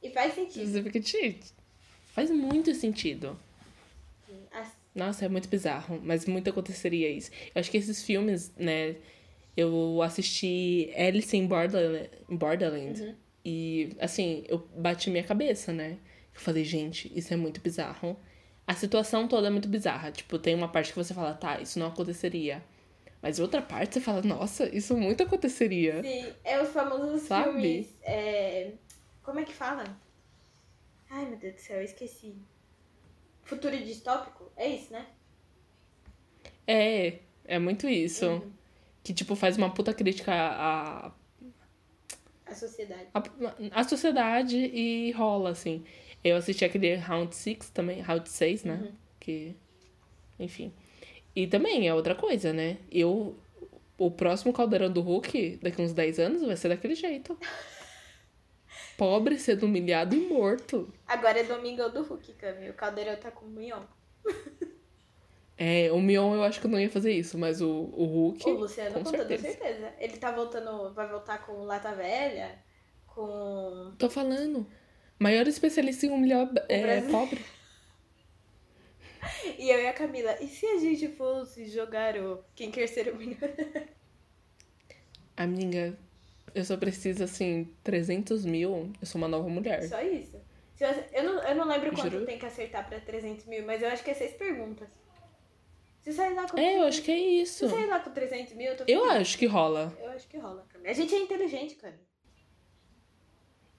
E 0.01 0.09
faz 0.09 0.33
sentido. 0.33 0.67
Você 0.69 0.83
fica, 0.83 1.01
gente, 1.01 1.53
faz 2.13 2.29
muito 2.29 2.73
sentido. 2.75 3.37
Nossa, 4.97 5.25
é 5.25 5.29
muito 5.29 5.47
bizarro, 5.47 6.01
mas 6.03 6.25
muito 6.25 6.49
aconteceria 6.49 7.07
isso. 7.07 7.29
Eu 7.53 7.59
acho 7.59 7.69
que 7.69 7.77
esses 7.77 8.03
filmes, 8.03 8.51
né? 8.57 8.95
Eu 9.55 10.01
assisti 10.01 10.91
Alice 10.97 11.35
in 11.37 11.45
Borderland, 11.45 12.09
Borderland 12.27 13.01
uhum. 13.01 13.15
e, 13.45 13.95
assim, 13.99 14.43
eu 14.47 14.67
bati 14.75 15.11
minha 15.11 15.23
cabeça, 15.23 15.71
né? 15.71 15.99
Eu 16.33 16.41
falei, 16.41 16.63
gente, 16.63 17.11
isso 17.15 17.31
é 17.31 17.37
muito 17.37 17.61
bizarro. 17.61 18.17
A 18.65 18.73
situação 18.73 19.27
toda 19.27 19.47
é 19.47 19.49
muito 19.51 19.69
bizarra. 19.69 20.11
Tipo, 20.11 20.39
tem 20.39 20.55
uma 20.55 20.67
parte 20.67 20.91
que 20.91 20.97
você 20.97 21.13
fala, 21.13 21.33
tá, 21.33 21.61
isso 21.61 21.77
não 21.77 21.87
aconteceria. 21.87 22.63
Mas 23.21 23.39
outra 23.39 23.61
parte 23.61 23.95
você 23.95 24.01
fala, 24.01 24.21
nossa, 24.21 24.67
isso 24.75 24.95
muito 24.95 25.23
aconteceria. 25.23 26.01
Sim, 26.03 26.33
é 26.43 26.61
os 26.61 26.69
famosos 26.69 27.23
Sabe? 27.23 27.51
filmes. 27.51 27.87
É... 28.03 28.71
Como 29.23 29.39
é 29.39 29.43
que 29.43 29.53
fala? 29.53 29.83
Ai, 31.09 31.25
meu 31.25 31.37
Deus 31.37 31.55
do 31.55 31.59
céu, 31.61 31.77
eu 31.77 31.83
esqueci. 31.83 32.35
Futuro 33.43 33.77
distópico? 33.77 34.51
É 34.55 34.67
isso, 34.67 34.91
né? 34.91 35.07
É, 36.67 37.19
é 37.45 37.59
muito 37.59 37.87
isso. 37.87 38.27
Uhum. 38.27 38.51
Que, 39.03 39.13
tipo, 39.13 39.35
faz 39.35 39.57
uma 39.57 39.73
puta 39.73 39.93
crítica 39.93 40.33
à. 40.33 41.11
A 42.45 42.55
sociedade. 42.55 43.07
A, 43.13 43.79
a 43.79 43.83
sociedade 43.83 44.57
e 44.57 45.11
rola, 45.11 45.51
assim. 45.51 45.85
Eu 46.23 46.35
assisti 46.35 46.65
aquele 46.65 46.95
Round 46.95 47.33
6 47.33 47.69
também, 47.69 48.01
Round 48.01 48.27
6, 48.27 48.63
né? 48.65 48.75
Uhum. 48.75 48.91
Que. 49.19 49.55
Enfim. 50.37 50.73
E 51.37 51.45
também 51.45 51.87
é 51.87 51.93
outra 51.93 52.15
coisa, 52.15 52.51
né? 52.51 52.77
Eu. 52.91 53.37
O 53.95 54.09
próximo 54.09 54.51
caldeirão 54.51 54.91
do 54.91 55.01
Hulk, 55.01 55.59
daqui 55.61 55.79
uns 55.83 55.93
10 55.93 56.19
anos, 56.19 56.41
vai 56.41 56.55
ser 56.55 56.69
daquele 56.69 56.95
jeito. 56.95 57.37
Pobre, 58.97 59.37
sendo 59.37 59.67
humilhado 59.67 60.15
e 60.15 60.19
morto. 60.19 60.91
Agora 61.05 61.39
é 61.39 61.43
Domingão 61.43 61.91
do 61.91 62.01
Hulk, 62.01 62.33
Cami. 62.33 62.71
O 62.71 62.73
caldeirão 62.73 63.15
tá 63.17 63.29
com 63.29 63.45
o 63.45 63.49
Mion. 63.49 63.83
É, 65.59 65.91
o 65.91 65.99
Mion 65.99 66.35
eu 66.35 66.43
acho 66.43 66.59
que 66.59 66.67
não 66.67 66.79
ia 66.79 66.89
fazer 66.89 67.11
isso, 67.11 67.37
mas 67.37 67.61
o, 67.61 67.67
o 67.67 68.05
Hulk. 68.05 68.49
O 68.49 68.53
Luciano 68.53 68.93
com, 68.93 69.03
com 69.03 69.09
certeza. 69.09 69.43
toda 69.43 69.57
certeza. 69.59 69.93
Ele 69.99 70.17
tá 70.17 70.31
voltando. 70.31 70.93
Vai 70.93 71.07
voltar 71.07 71.45
com 71.45 71.63
Lata 71.63 71.93
Velha, 71.93 72.57
com. 73.05 73.93
Tô 73.97 74.09
falando. 74.09 74.65
Maior 75.19 75.47
especialista 75.47 76.07
em 76.07 76.09
humilhar 76.09 76.49
é, 76.67 77.01
pobre. 77.01 77.45
E 79.57 79.69
eu 79.69 79.79
e 79.79 79.87
a 79.87 79.93
Camila, 79.93 80.37
e 80.41 80.47
se 80.47 80.65
a 80.65 80.79
gente 80.79 81.07
fosse 81.09 81.67
jogar 81.67 82.17
o 82.17 82.43
Quem 82.55 82.71
Quer 82.71 82.87
Ser 82.87 83.09
o 83.09 83.15
Milionário? 83.15 83.87
Amiga, 85.35 85.97
eu 86.53 86.65
só 86.65 86.75
preciso, 86.77 87.23
assim, 87.23 87.69
300 87.83 88.45
mil, 88.45 88.91
eu 88.99 89.05
sou 89.05 89.19
uma 89.21 89.27
nova 89.27 89.47
mulher. 89.47 89.83
Só 89.83 90.01
isso. 90.01 90.39
Eu 91.11 91.23
não, 91.23 91.43
eu 91.43 91.55
não 91.55 91.67
lembro 91.67 91.91
quanto 91.91 92.11
Juro? 92.11 92.25
tem 92.25 92.37
que 92.37 92.45
acertar 92.45 92.87
pra 92.87 92.99
300 92.99 93.45
mil, 93.45 93.65
mas 93.65 93.81
eu 93.81 93.89
acho 93.89 94.03
que 94.03 94.11
é 94.11 94.13
seis 94.13 94.33
perguntas. 94.33 94.87
Se 96.01 96.13
sair 96.13 96.33
lá 96.33 96.47
com... 96.47 96.57
É, 96.57 96.77
eu 96.77 96.83
acho 96.83 97.01
que 97.01 97.11
é 97.11 97.19
isso. 97.19 97.67
Se 97.67 97.73
sair 97.73 97.87
lá 97.87 97.99
com 97.99 98.11
300 98.11 98.53
mil, 98.53 98.71
eu 98.71 98.77
tô 98.77 98.83
Eu 98.87 99.05
acho 99.05 99.37
que 99.37 99.45
rola. 99.45 99.95
Eu 99.99 100.09
acho 100.11 100.27
que 100.27 100.37
rola, 100.37 100.65
Camila. 100.69 100.89
A 100.89 100.93
gente 100.93 101.13
é 101.13 101.19
inteligente, 101.19 101.75
cara. 101.75 101.99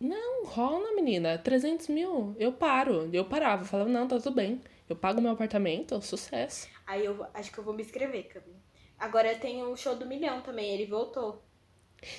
Não, 0.01 0.45
rola, 0.45 0.95
menina. 0.95 1.39
300 1.39 1.89
mil, 1.89 2.37
eu 2.39 2.53
paro. 2.53 3.09
Eu 3.13 3.25
parava, 3.25 3.65
falava, 3.65 3.89
não, 3.89 4.07
tá 4.07 4.19
tudo 4.19 4.35
bem. 4.35 4.61
Eu 4.89 4.97
pago 4.97 5.21
meu 5.21 5.33
apartamento, 5.33 6.01
sucesso. 6.01 6.69
Aí 6.87 7.05
eu 7.05 7.27
acho 7.35 7.53
que 7.53 7.59
eu 7.59 7.65
vou 7.65 7.75
me 7.75 7.83
inscrever, 7.83 8.29
Camila. 8.29 8.59
Agora 8.99 9.35
tem 9.37 9.63
o 9.63 9.77
show 9.77 9.95
do 9.95 10.07
milhão 10.07 10.41
também, 10.41 10.73
ele 10.73 10.87
voltou. 10.87 11.43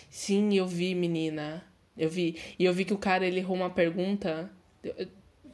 Sim, 0.09 0.53
eu 0.55 0.67
vi, 0.67 0.93
menina. 0.93 1.63
Eu 1.97 2.09
vi. 2.09 2.39
E 2.57 2.63
eu 2.63 2.73
vi 2.73 2.85
que 2.85 2.93
o 2.93 2.97
cara, 2.97 3.25
ele 3.25 3.39
errou 3.39 3.55
uma 3.55 3.69
pergunta. 3.69 4.49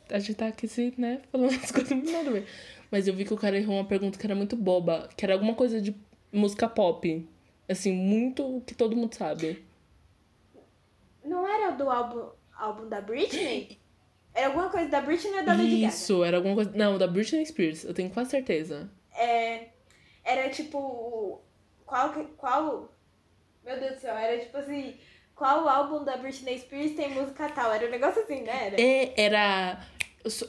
A 0.09 0.19
gente 0.19 0.35
tá 0.35 0.47
aqui, 0.47 0.65
assim, 0.65 0.93
né, 0.97 1.21
falando 1.31 1.55
as 1.55 1.71
coisas 1.71 1.91
muito 1.91 2.11
nada. 2.11 2.45
Mas 2.91 3.07
eu 3.07 3.13
vi 3.13 3.25
que 3.25 3.33
o 3.33 3.37
cara 3.37 3.57
errou 3.57 3.75
uma 3.75 3.85
pergunta 3.85 4.19
que 4.19 4.25
era 4.25 4.35
muito 4.35 4.55
boba. 4.55 5.09
Que 5.15 5.25
era 5.25 5.33
alguma 5.33 5.55
coisa 5.55 5.81
de 5.81 5.95
música 6.31 6.67
pop. 6.67 7.27
Assim, 7.67 7.91
muito 7.91 8.61
que 8.67 8.75
todo 8.75 8.95
mundo 8.95 9.15
sabe. 9.15 9.65
Não 11.23 11.47
era 11.47 11.71
do 11.71 11.89
álbum, 11.89 12.29
álbum 12.55 12.87
da 12.87 13.01
Britney? 13.01 13.79
Era 14.35 14.47
alguma 14.47 14.69
coisa 14.69 14.89
da 14.89 14.99
Britney 14.99 15.39
ou 15.39 15.45
da 15.45 15.53
Lady 15.53 15.81
Gaga? 15.81 15.93
Isso, 15.93 16.23
era 16.23 16.37
alguma 16.37 16.55
coisa. 16.55 16.71
Não, 16.75 16.97
da 16.97 17.07
Britney 17.07 17.45
Spears, 17.45 17.85
eu 17.85 17.93
tenho 17.93 18.09
quase 18.09 18.31
certeza. 18.31 18.89
É. 19.17 19.69
Era 20.25 20.49
tipo. 20.49 21.41
Qual. 21.85 22.13
Qual. 22.37 22.93
Meu 23.63 23.79
Deus 23.79 23.93
do 23.93 24.01
céu, 24.01 24.13
era 24.13 24.37
tipo 24.37 24.57
assim. 24.57 24.95
Qual 25.33 25.67
álbum 25.67 26.03
da 26.03 26.17
Britney 26.17 26.59
Spears 26.59 26.95
tem 26.95 27.09
música 27.09 27.47
tal? 27.49 27.71
Era 27.71 27.87
um 27.87 27.91
negócio 27.91 28.21
assim, 28.21 28.41
né? 28.41 28.67
Era. 28.67 28.81
É, 28.81 29.13
era. 29.15 29.87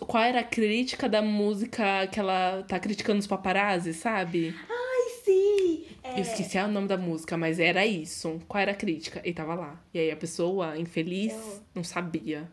Qual 0.01 0.23
era 0.23 0.41
a 0.41 0.45
crítica 0.45 1.09
da 1.09 1.23
música 1.23 2.07
que 2.09 2.19
ela 2.19 2.65
tá 2.67 2.81
criticando 2.81 3.21
os 3.21 3.27
paparazzi, 3.27 3.93
sabe? 3.95 4.55
Ai, 4.69 5.11
sim! 5.23 5.87
É... 6.03 6.19
Eu 6.19 6.23
esqueci 6.23 6.57
o 6.59 6.67
nome 6.67 6.89
da 6.89 6.97
música, 6.97 7.37
mas 7.37 7.61
era 7.61 7.85
isso. 7.85 8.41
Qual 8.49 8.61
era 8.61 8.73
a 8.73 8.75
crítica? 8.75 9.21
E 9.23 9.35
tava 9.35 9.55
lá. 9.55 9.81
E 9.93 9.99
aí 9.99 10.11
a 10.11 10.17
pessoa, 10.17 10.79
infeliz, 10.79 11.35
Eu... 11.35 11.63
não 11.75 11.85
sabia. 11.85 12.49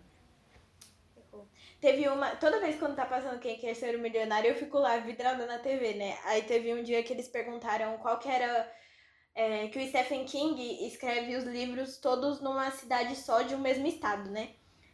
Teve 1.84 2.08
uma. 2.08 2.34
Toda 2.38 2.62
vez 2.62 2.80
quando 2.80 2.96
tá 2.96 3.06
passando 3.06 3.42
quem 3.42 3.58
quer 3.58 3.74
ser 3.74 3.94
o 3.94 4.00
milionário, 4.00 4.52
eu 4.52 4.56
fico 4.56 4.80
lá 4.80 4.96
vidrada 5.00 5.46
na 5.46 5.60
TV, 5.60 5.96
né? 5.96 6.18
Aí 6.24 6.42
teve 6.44 6.74
um 6.74 6.82
dia 6.82 7.04
que 7.04 7.12
eles 7.12 7.28
perguntaram 7.28 7.98
qual 7.98 8.18
que 8.20 8.30
era. 8.30 8.72
É, 9.36 9.68
que 9.68 9.78
o 9.78 9.88
Stephen 9.90 10.24
King 10.24 10.88
escreve 10.88 11.36
os 11.36 11.44
livros 11.44 11.98
todos 11.98 12.40
numa 12.40 12.72
cidade 12.72 13.18
só 13.18 13.42
de 13.42 13.54
um 13.54 13.60
mesmo 13.60 13.86
estado, 13.86 14.32
né? 14.32 14.52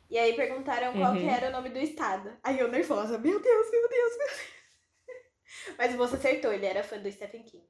E 0.09 0.17
aí 0.17 0.33
perguntaram 0.33 0.93
qual 0.93 1.13
que 1.13 1.21
uhum. 1.21 1.29
era 1.29 1.49
o 1.49 1.51
nome 1.51 1.69
do 1.69 1.77
estado. 1.77 2.35
Aí 2.41 2.57
eu 2.57 2.71
nervosa, 2.71 3.19
meu 3.19 3.39
Deus, 3.39 3.71
meu 3.71 3.87
Deus, 3.87 4.17
meu 4.17 4.27
Deus. 4.27 5.77
Mas 5.77 5.93
você 5.93 6.15
acertou, 6.15 6.51
ele 6.51 6.65
era 6.65 6.83
fã 6.83 6.97
do 6.97 7.11
Stephen 7.11 7.43
King. 7.43 7.63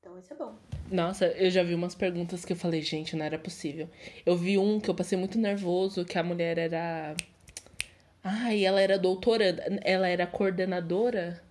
Então 0.00 0.18
isso 0.18 0.32
é 0.32 0.36
bom. 0.36 0.56
Nossa, 0.90 1.26
eu 1.26 1.50
já 1.50 1.62
vi 1.62 1.74
umas 1.74 1.94
perguntas 1.94 2.42
que 2.42 2.54
eu 2.54 2.56
falei, 2.56 2.80
gente, 2.80 3.14
não 3.16 3.26
era 3.26 3.38
possível. 3.38 3.90
Eu 4.24 4.34
vi 4.34 4.56
um 4.56 4.80
que 4.80 4.88
eu 4.88 4.94
passei 4.94 5.18
muito 5.18 5.38
nervoso, 5.38 6.06
que 6.06 6.18
a 6.18 6.22
mulher 6.22 6.56
era 6.56 7.14
Ai, 8.22 8.64
ela 8.64 8.80
era 8.80 8.98
doutora, 8.98 9.44
ela 9.82 10.08
era 10.08 10.26
coordenadora. 10.26 11.42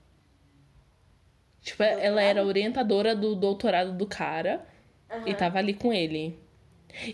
Tipo, 1.62 1.84
doutorado? 1.84 2.06
ela 2.06 2.22
era 2.22 2.44
orientadora 2.44 3.16
do 3.16 3.36
doutorado 3.36 3.94
do 3.94 4.08
cara 4.08 4.66
uhum. 5.12 5.28
e 5.28 5.34
tava 5.34 5.60
ali 5.60 5.74
com 5.74 5.92
ele. 5.92 6.40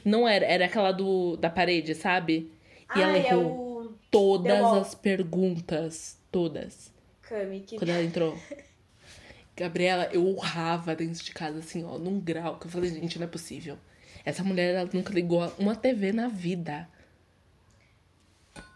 Não 0.05 0.27
era, 0.27 0.45
era 0.45 0.65
aquela 0.65 0.91
do 0.91 1.35
da 1.37 1.49
parede, 1.49 1.95
sabe? 1.95 2.51
E 2.95 3.01
ela 3.01 3.17
é 3.17 3.27
errou 3.27 3.81
é 3.81 3.85
o... 3.85 3.93
todas 4.09 4.61
as 4.61 4.95
perguntas, 4.95 6.17
todas. 6.31 6.93
Cami, 7.21 7.61
que... 7.61 7.77
Quando 7.77 7.89
ela 7.89 8.03
entrou. 8.03 8.37
Gabriela, 9.55 10.07
eu 10.13 10.23
urrava 10.23 10.95
dentro 10.95 11.23
de 11.23 11.31
casa, 11.31 11.59
assim, 11.59 11.83
ó, 11.83 11.97
num 11.97 12.19
grau, 12.19 12.59
que 12.59 12.67
eu 12.67 12.71
falei, 12.71 12.91
gente, 12.91 13.17
não 13.17 13.25
é 13.25 13.29
possível. 13.29 13.77
Essa 14.23 14.43
mulher, 14.43 14.75
ela 14.75 14.89
nunca 14.93 15.11
ligou 15.11 15.51
uma 15.57 15.75
TV 15.75 16.11
na 16.11 16.27
vida. 16.27 16.87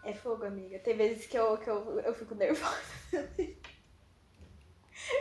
É 0.04 0.12
fogo, 0.12 0.44
amiga. 0.44 0.78
Tem 0.78 0.96
vezes 0.96 1.26
que 1.26 1.38
eu, 1.38 1.56
que 1.58 1.68
eu, 1.68 2.00
eu 2.00 2.14
fico 2.14 2.34
nervosa. 2.34 2.76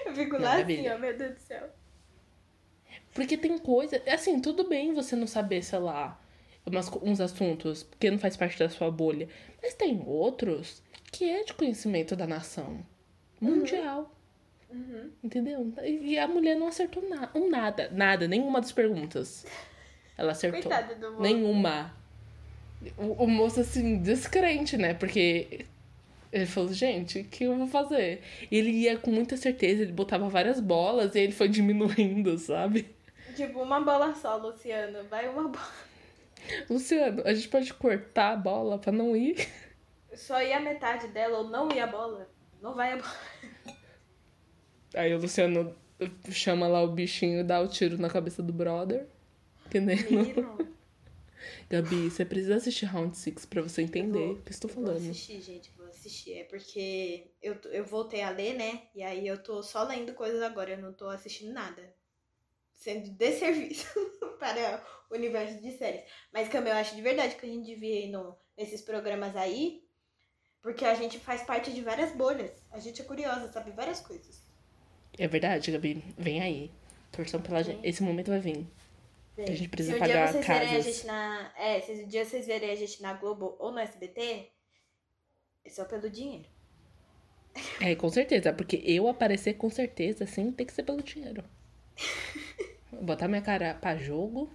eu 0.06 0.13
fico 0.13 0.38
lá 0.38 0.58
assim, 0.58 0.89
ó, 0.89 0.97
meu 0.97 1.17
Deus 1.17 1.34
do 1.36 1.39
céu. 1.39 1.69
Porque 3.13 3.38
tem 3.38 3.58
coisa. 3.58 4.02
Assim, 4.08 4.39
tudo 4.39 4.67
bem 4.67 4.93
você 4.93 5.15
não 5.15 5.28
saber, 5.28 5.62
sei 5.63 5.80
lá, 5.80 6.19
umas, 6.65 6.89
uns 7.02 7.19
assuntos, 7.19 7.84
porque 7.84 8.10
não 8.10 8.19
faz 8.19 8.38
parte 8.38 8.58
da 8.58 8.69
sua 8.69 8.89
bolha. 8.89 9.28
Mas 9.62 9.74
tem 9.74 10.02
outros 10.06 10.82
que 11.12 11.30
é 11.30 11.43
de 11.43 11.54
conhecimento 11.54 12.15
da 12.15 12.26
nação 12.26 12.86
mundial. 13.39 14.00
Uhum. 14.00 14.21
Uhum. 14.71 15.12
Entendeu? 15.24 15.74
E 15.84 16.17
a 16.17 16.28
mulher 16.28 16.56
não 16.56 16.67
acertou 16.67 17.08
na 17.10 17.30
um 17.36 17.50
nada. 17.50 17.89
Nada, 17.91 18.28
nenhuma 18.28 18.62
das 18.62 18.71
perguntas. 18.71 19.45
Ela 20.17 20.32
acertou. 20.32 20.71
Nenhuma 21.19 21.93
o, 22.97 23.23
o 23.23 23.27
moço, 23.27 23.59
assim, 23.59 23.97
descrente, 23.99 24.77
né? 24.77 24.93
Porque 24.93 25.65
Ele 26.31 26.45
falou, 26.45 26.71
gente, 26.71 27.19
o 27.19 27.23
que 27.25 27.43
eu 27.43 27.57
vou 27.57 27.67
fazer? 27.67 28.21
E 28.49 28.57
ele 28.57 28.71
ia 28.71 28.97
com 28.97 29.11
muita 29.11 29.35
certeza, 29.35 29.83
ele 29.83 29.91
botava 29.91 30.29
várias 30.29 30.59
bolas 30.59 31.13
e 31.13 31.19
ele 31.19 31.33
foi 31.33 31.49
diminuindo, 31.49 32.37
sabe? 32.37 32.87
Tipo, 33.35 33.61
uma 33.61 33.81
bola 33.81 34.13
só, 34.15 34.37
Luciano. 34.37 35.03
Vai 35.09 35.27
uma 35.27 35.49
bola. 35.49 35.67
Luciano, 36.69 37.21
a 37.25 37.33
gente 37.33 37.49
pode 37.49 37.73
cortar 37.73 38.31
a 38.33 38.37
bola 38.37 38.77
pra 38.79 38.91
não 38.91 39.15
ir? 39.15 39.47
Só 40.13 40.41
ir 40.41 40.53
a 40.53 40.59
metade 40.59 41.07
dela 41.09 41.39
ou 41.39 41.49
não 41.49 41.69
ir 41.71 41.79
a 41.79 41.87
bola. 41.87 42.29
Não 42.61 42.73
vai 42.73 42.93
a 42.93 42.97
bola. 42.97 43.15
Aí 44.95 45.13
o 45.13 45.19
Luciano 45.19 45.75
chama 46.29 46.67
lá 46.67 46.81
o 46.81 46.87
bichinho 46.87 47.41
e 47.41 47.43
dá 47.43 47.61
o 47.61 47.67
tiro 47.67 47.97
na 47.97 48.09
cabeça 48.09 48.41
do 48.41 48.51
brother. 48.53 49.05
Entendendo? 49.65 50.11
Menino. 50.11 50.67
Gabi, 51.69 52.10
você 52.10 52.23
precisa 52.25 52.56
assistir 52.56 52.86
Round 52.86 53.17
6 53.17 53.45
pra 53.45 53.62
você 53.62 53.82
entender 53.82 54.19
vou- 54.19 54.34
o 54.34 54.41
que 54.41 54.49
eu 54.49 54.51
estou 54.51 54.69
eu 54.69 54.75
Vou 54.75 54.86
falando. 54.86 54.97
assistir, 55.10 55.41
gente, 55.41 55.71
vou 55.77 55.86
assistir. 55.88 56.34
É 56.34 56.43
porque 56.45 57.32
eu, 57.41 57.56
eu 57.71 57.86
voltei 57.86 58.21
a 58.21 58.30
ler, 58.30 58.56
né? 58.56 58.84
E 58.95 59.01
aí 59.04 59.27
eu 59.27 59.41
tô 59.41 59.62
só 59.63 59.84
lendo 59.84 60.13
coisas 60.13 60.41
agora, 60.41 60.71
eu 60.71 60.77
não 60.77 60.93
tô 60.93 61.08
assistindo 61.08 61.54
nada. 61.54 61.93
Sendo 62.73 63.10
desserviço 63.12 63.88
para 64.39 64.84
o 65.10 65.15
universo 65.15 65.62
de 65.62 65.71
séries. 65.77 66.01
Mas, 66.34 66.47
Cam, 66.49 66.62
eu 66.67 66.73
acho 66.73 66.95
de 66.95 67.01
verdade 67.01 67.36
que 67.36 67.45
a 67.45 67.49
gente 67.49 67.65
devia 67.65 68.06
ir 68.06 68.10
no, 68.10 68.36
nesses 68.58 68.82
programas 68.82 69.36
aí, 69.36 69.84
porque 70.62 70.86
a 70.86 70.95
gente 70.95 71.19
faz 71.19 71.43
parte 71.43 71.71
de 71.71 71.82
várias 71.82 72.12
bolhas. 72.15 72.51
A 72.71 72.80
gente 72.80 73.01
é 73.01 73.06
curiosa, 73.06 73.51
sabe 73.51 73.71
várias 73.71 73.99
coisas. 74.01 74.41
É 75.17 75.27
verdade, 75.27 75.71
Gabi. 75.71 76.04
Vem 76.17 76.41
aí. 76.41 76.71
Torção 77.12 77.41
pela 77.41 77.62
gente. 77.62 77.86
Esse 77.86 78.01
momento 78.01 78.30
vai 78.30 78.39
vir. 78.39 78.65
A 79.43 79.56
gente 79.56 79.69
precisa 79.69 79.97
se 79.97 80.01
um 80.01 80.06
dia 80.06 80.13
pagar 80.15 80.32
vocês 80.32 80.47
verem 80.47 80.75
a 80.75 80.80
gente 80.82 81.06
na. 81.08 81.54
É, 81.58 81.82
se 81.82 81.91
um 81.91 82.08
dia 82.08 82.25
vocês 82.25 82.45
verem 82.47 82.69
a 82.71 82.75
gente 82.75 83.01
na 83.01 83.13
Globo 83.13 83.56
ou 83.60 83.71
no 83.71 83.80
SBT, 83.80 84.49
é 85.65 85.69
só 85.69 85.86
pelo 85.86 86.10
dinheiro. 86.10 86.49
É, 87.82 87.95
com 87.95 88.10
certeza. 88.10 88.54
Porque 88.54 88.82
eu 88.86 89.08
aparecer 89.08 89.56
com 89.56 89.69
certeza, 89.69 90.25
sim, 90.25 90.51
tem 90.51 90.65
que 90.65 90.73
ser 90.73 90.84
pelo 90.84 91.01
dinheiro. 91.01 91.43
Botar 93.01 93.27
minha 93.27 93.41
cara 93.41 93.73
pra 93.73 93.95
jogo. 93.95 94.51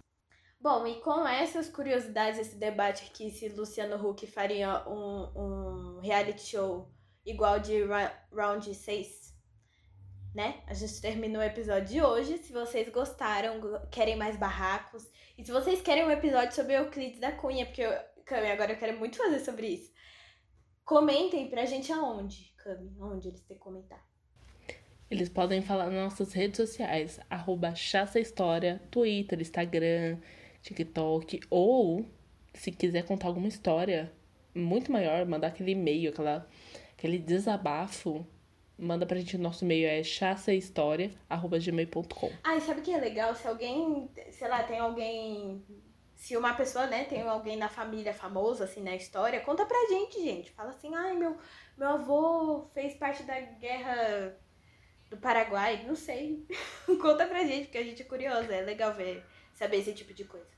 Bom, 0.61 0.87
e 0.87 1.01
com 1.01 1.27
essas 1.27 1.69
curiosidades, 1.69 2.41
esse 2.41 2.57
debate 2.57 3.05
aqui, 3.05 3.31
se 3.31 3.49
Luciano 3.49 3.97
Huck 4.05 4.27
faria 4.27 4.89
um, 4.89 5.31
um 5.37 6.01
reality 6.01 6.43
show 6.43 6.89
igual 7.25 7.61
de 7.61 7.85
Ra- 7.85 8.13
Round 8.33 8.75
6, 8.75 9.26
né? 10.37 10.61
A 10.67 10.75
gente 10.75 11.01
termina 11.01 11.39
o 11.39 11.43
episódio 11.43 11.89
de 11.89 12.03
hoje. 12.03 12.37
Se 12.39 12.53
vocês 12.53 12.89
gostaram, 12.91 13.59
go- 13.59 13.81
querem 13.91 14.17
mais 14.17 14.37
barracos, 14.37 15.11
e 15.39 15.43
se 15.43 15.51
vocês 15.51 15.81
querem 15.81 16.05
um 16.05 16.11
episódio 16.11 16.55
sobre 16.55 16.75
Euclides 16.75 17.19
da 17.19 17.33
Cunha, 17.33 17.65
porque 17.65 17.81
eu, 17.81 17.91
Cami, 18.27 18.49
agora 18.51 18.73
eu 18.73 18.77
quero 18.79 18.99
muito 18.99 19.17
fazer 19.17 19.41
sobre 19.41 19.67
isso. 19.69 19.91
Comentem 20.85 21.49
pra 21.49 21.65
gente 21.65 21.91
aonde, 21.91 22.53
Cami, 22.59 22.95
aonde 23.01 23.29
eles 23.29 23.41
têm 23.41 23.57
que 23.57 23.63
comentar. 23.63 24.05
Eles 25.11 25.29
podem 25.29 25.63
falar 25.63 25.87
nas 25.87 25.95
nossas 26.13 26.33
redes 26.33 26.57
sociais, 26.59 27.19
arroba 27.31 27.75
Chaça 27.75 28.21
História, 28.21 28.83
Twitter, 28.91 29.41
Instagram, 29.41 30.19
TikTok, 30.61 31.41
ou 31.49 32.05
se 32.53 32.71
quiser 32.73 33.05
contar 33.05 33.29
alguma 33.29 33.49
história 33.49 34.13
muito 34.55 34.93
maior, 34.93 35.25
mandar 35.25 35.49
aquele 35.49 35.71
e-mail, 35.73 36.11
aquela, 36.11 36.47
aquele 36.93 37.19
desabafo, 37.19 38.27
manda 38.79 39.07
pra 39.07 39.19
gente. 39.19 39.39
Nosso 39.39 39.65
e-mail 39.65 39.89
é 39.89 40.03
chaçahistoria.gmail.com. 40.03 42.33
Ah, 42.43 42.57
e 42.57 42.61
sabe 42.61 42.81
o 42.81 42.83
que 42.83 42.93
é 42.93 42.99
legal? 42.99 43.33
Se 43.35 43.47
alguém, 43.47 44.11
sei 44.31 44.49
lá, 44.49 44.63
tem 44.63 44.79
alguém. 44.79 45.65
Se 46.15 46.37
uma 46.37 46.53
pessoa, 46.55 46.87
né, 46.87 47.05
tem 47.05 47.23
alguém 47.23 47.57
na 47.57 47.69
família 47.69 48.15
famoso, 48.15 48.63
assim, 48.63 48.83
na 48.83 48.97
história, 48.97 49.41
conta 49.41 49.67
pra 49.67 49.87
gente, 49.89 50.23
gente. 50.23 50.51
Fala 50.53 50.71
assim, 50.71 50.95
ai, 50.95 51.15
meu, 51.15 51.37
meu 51.77 51.89
avô 51.89 52.67
fez 52.73 52.95
parte 52.95 53.23
da 53.23 53.39
guerra 53.39 54.35
do 55.11 55.19
Paraguai, 55.19 55.85
não 55.87 55.95
sei. 55.95 56.47
conta 57.01 57.27
pra 57.27 57.45
gente, 57.45 57.65
porque 57.65 57.79
a 57.79 57.85
gente 57.85 58.01
é 58.01 58.05
curiosa, 58.05 58.55
é 58.55 58.63
legal 58.63 58.95
ver, 58.95 59.23
saber 59.53 59.79
esse 59.79 59.93
tipo 59.93 60.15
de 60.15 60.25
coisa. 60.25 60.57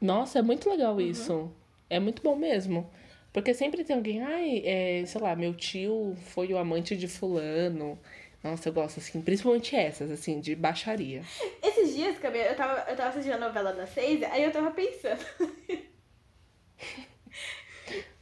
Nossa, 0.00 0.38
é 0.38 0.42
muito 0.42 0.70
legal 0.70 0.98
isso. 0.98 1.52
É 1.90 2.00
muito 2.00 2.22
bom 2.22 2.34
mesmo. 2.34 2.90
Porque 3.32 3.54
sempre 3.54 3.84
tem 3.84 3.96
alguém, 3.96 4.20
ai, 4.22 4.62
é, 4.64 5.04
sei 5.06 5.20
lá, 5.20 5.36
meu 5.36 5.54
tio 5.54 6.16
foi 6.32 6.52
o 6.52 6.58
amante 6.58 6.96
de 6.96 7.06
fulano. 7.06 7.98
Nossa, 8.42 8.68
eu 8.68 8.72
gosto, 8.72 8.98
assim, 8.98 9.20
principalmente 9.20 9.76
essas, 9.76 10.10
assim, 10.10 10.40
de 10.40 10.56
baixaria. 10.56 11.22
Esses 11.62 11.94
dias, 11.94 12.18
Camila, 12.18 12.44
eu 12.44 12.56
tava, 12.56 12.90
eu 12.90 12.96
tava 12.96 13.10
assistindo 13.10 13.34
a 13.34 13.38
novela 13.38 13.72
da 13.72 13.86
Seis, 13.86 14.22
aí 14.24 14.42
eu 14.42 14.50
tava 14.50 14.70
pensando 14.70 15.24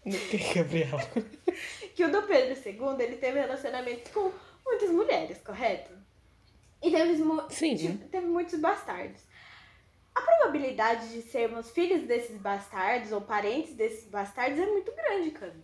No 0.05 0.17
que, 0.17 0.55
Gabriela? 0.55 1.01
que 1.95 2.05
o 2.05 2.11
do 2.11 2.23
Pedro 2.23 2.55
II, 2.55 3.05
ele 3.05 3.17
teve 3.17 3.41
relacionamento 3.41 4.11
com 4.11 4.33
muitas 4.65 4.91
mulheres, 4.91 5.39
correto? 5.39 5.93
E 6.83 6.91
teve, 6.91 7.17
Sim. 7.51 7.77
tipo, 7.77 8.09
teve 8.09 8.27
muitos 8.27 8.59
bastardos. 8.61 9.21
A 10.19 10.23
probabilidade 10.23 11.11
de 11.11 11.23
sermos 11.23 11.71
filhos 11.71 12.03
desses 12.03 12.37
bastardos 12.41 13.13
ou 13.13 13.21
parentes 13.21 13.75
desses 13.75 14.09
bastardos 14.11 14.59
é 14.59 14.67
muito 14.67 14.93
grande, 14.93 15.31
cara. 15.31 15.55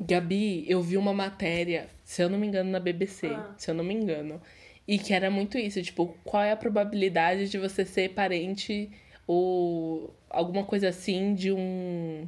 Gabi, 0.00 0.64
eu 0.68 0.80
vi 0.82 0.96
uma 0.96 1.12
matéria, 1.12 1.88
se 2.04 2.22
eu 2.22 2.28
não 2.28 2.38
me 2.38 2.46
engano, 2.46 2.70
na 2.70 2.80
BBC, 2.80 3.28
Ah. 3.28 3.54
se 3.56 3.70
eu 3.70 3.74
não 3.74 3.84
me 3.84 3.94
engano. 3.94 4.40
E 4.86 4.98
que 4.98 5.12
era 5.12 5.30
muito 5.30 5.58
isso, 5.58 5.82
tipo, 5.82 6.16
qual 6.24 6.42
é 6.42 6.50
a 6.52 6.56
probabilidade 6.56 7.48
de 7.48 7.58
você 7.58 7.84
ser 7.84 8.10
parente 8.14 8.90
ou 9.26 10.14
alguma 10.30 10.64
coisa 10.64 10.88
assim 10.88 11.34
de 11.34 11.52
um. 11.52 12.26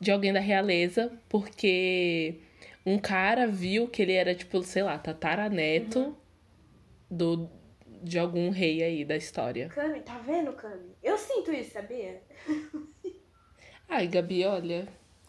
de 0.00 0.10
alguém 0.10 0.32
da 0.32 0.40
realeza, 0.40 1.12
porque 1.28 2.40
um 2.84 2.98
cara 2.98 3.46
viu 3.46 3.88
que 3.88 4.02
ele 4.02 4.12
era, 4.12 4.34
tipo, 4.34 4.62
sei 4.62 4.82
lá, 4.82 4.98
tataraneto 4.98 6.14
do, 7.10 7.48
de 8.04 8.18
algum 8.18 8.50
rei 8.50 8.82
aí 8.82 9.04
da 9.04 9.16
história. 9.16 9.68
Cami, 9.68 10.00
tá 10.02 10.18
vendo, 10.18 10.52
Cami? 10.52 10.94
Eu 11.02 11.16
sinto 11.16 11.52
isso, 11.52 11.72
sabia? 11.72 12.20
Ai, 13.88 14.06
Gabi, 14.06 14.44
olha, 14.44 14.86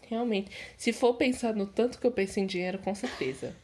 realmente, 0.07 0.51
se 0.77 0.91
for 0.93 1.15
pensar 1.15 1.53
no 1.55 1.65
tanto 1.67 1.99
que 1.99 2.05
eu 2.07 2.11
penso 2.11 2.39
em 2.39 2.45
dinheiro, 2.45 2.79
com 2.79 2.93
certeza. 2.93 3.55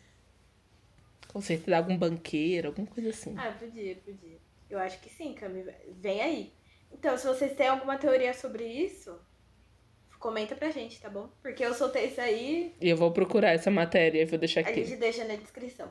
Com 1.27 1.41
certeza, 1.41 1.77
algum 1.77 1.97
banqueiro, 1.97 2.69
alguma 2.69 2.87
coisa 2.87 3.09
assim. 3.09 3.35
Ah, 3.37 3.51
podia, 3.51 3.95
podia. 3.97 4.37
Eu 4.69 4.79
acho 4.79 4.99
que 4.99 5.09
sim, 5.09 5.33
Cami. 5.33 5.65
Vem 5.99 6.21
aí. 6.21 6.53
Então, 6.91 7.17
se 7.17 7.25
vocês 7.25 7.55
têm 7.55 7.67
alguma 7.67 7.97
teoria 7.97 8.33
sobre 8.33 8.65
isso, 8.65 9.17
comenta 10.19 10.55
pra 10.55 10.71
gente, 10.71 10.99
tá 11.01 11.09
bom? 11.09 11.29
Porque 11.41 11.63
eu 11.63 11.73
soltei 11.73 12.07
isso 12.07 12.19
aí, 12.19 12.75
E 12.81 12.89
eu 12.89 12.97
vou 12.97 13.11
procurar 13.11 13.51
essa 13.51 13.71
matéria 13.71 14.21
e 14.21 14.25
vou 14.25 14.37
deixar 14.37 14.59
a 14.61 14.63
aqui. 14.69 14.83
gente 14.83 14.97
deixa 14.97 15.23
na 15.25 15.35
descrição. 15.35 15.89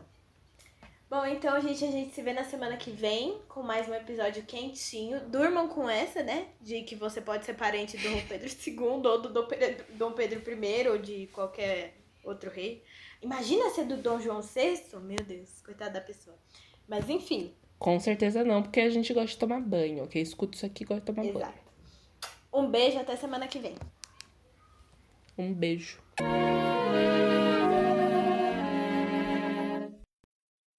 Bom, 1.10 1.26
então, 1.26 1.60
gente, 1.60 1.84
a 1.84 1.90
gente 1.90 2.14
se 2.14 2.22
vê 2.22 2.32
na 2.32 2.44
semana 2.44 2.76
que 2.76 2.92
vem 2.92 3.40
com 3.48 3.64
mais 3.64 3.88
um 3.88 3.94
episódio 3.94 4.44
quentinho. 4.44 5.20
Durmam 5.28 5.66
com 5.66 5.90
essa, 5.90 6.22
né? 6.22 6.46
De 6.60 6.82
que 6.82 6.94
você 6.94 7.20
pode 7.20 7.44
ser 7.44 7.54
parente 7.54 7.96
do 7.96 8.08
Dom 8.08 8.20
Pedro 8.28 8.46
II 8.64 8.78
ou 8.78 9.20
do 9.20 9.28
Dom 9.28 9.44
Pedro, 9.48 9.84
Dom 9.94 10.12
Pedro 10.12 10.40
I 10.40 10.88
ou 10.88 10.98
de 10.98 11.26
qualquer 11.32 11.96
outro 12.22 12.48
rei. 12.48 12.84
Imagina 13.20 13.70
ser 13.70 13.86
do 13.86 13.96
Dom 13.96 14.20
João 14.20 14.40
VI? 14.40 14.84
Meu 15.02 15.16
Deus, 15.16 15.60
coitada 15.62 15.94
da 15.94 16.00
pessoa. 16.00 16.36
Mas 16.86 17.10
enfim, 17.10 17.56
Com 17.76 17.98
certeza 17.98 18.44
não, 18.44 18.62
porque 18.62 18.78
a 18.78 18.88
gente 18.88 19.12
gosta 19.12 19.30
de 19.30 19.36
tomar 19.38 19.60
banho, 19.60 20.04
ok? 20.04 20.22
Escuta 20.22 20.54
isso 20.54 20.64
aqui 20.64 20.84
e 20.84 20.86
gosta 20.86 21.00
de 21.00 21.06
tomar 21.06 21.22
banho. 21.22 21.38
exato. 21.38 21.58
Um 22.54 22.70
beijo, 22.70 23.00
até 23.00 23.16
semana 23.16 23.48
que 23.48 23.58
vem. 23.58 23.74
Um 25.36 25.52
beijo. 25.52 25.98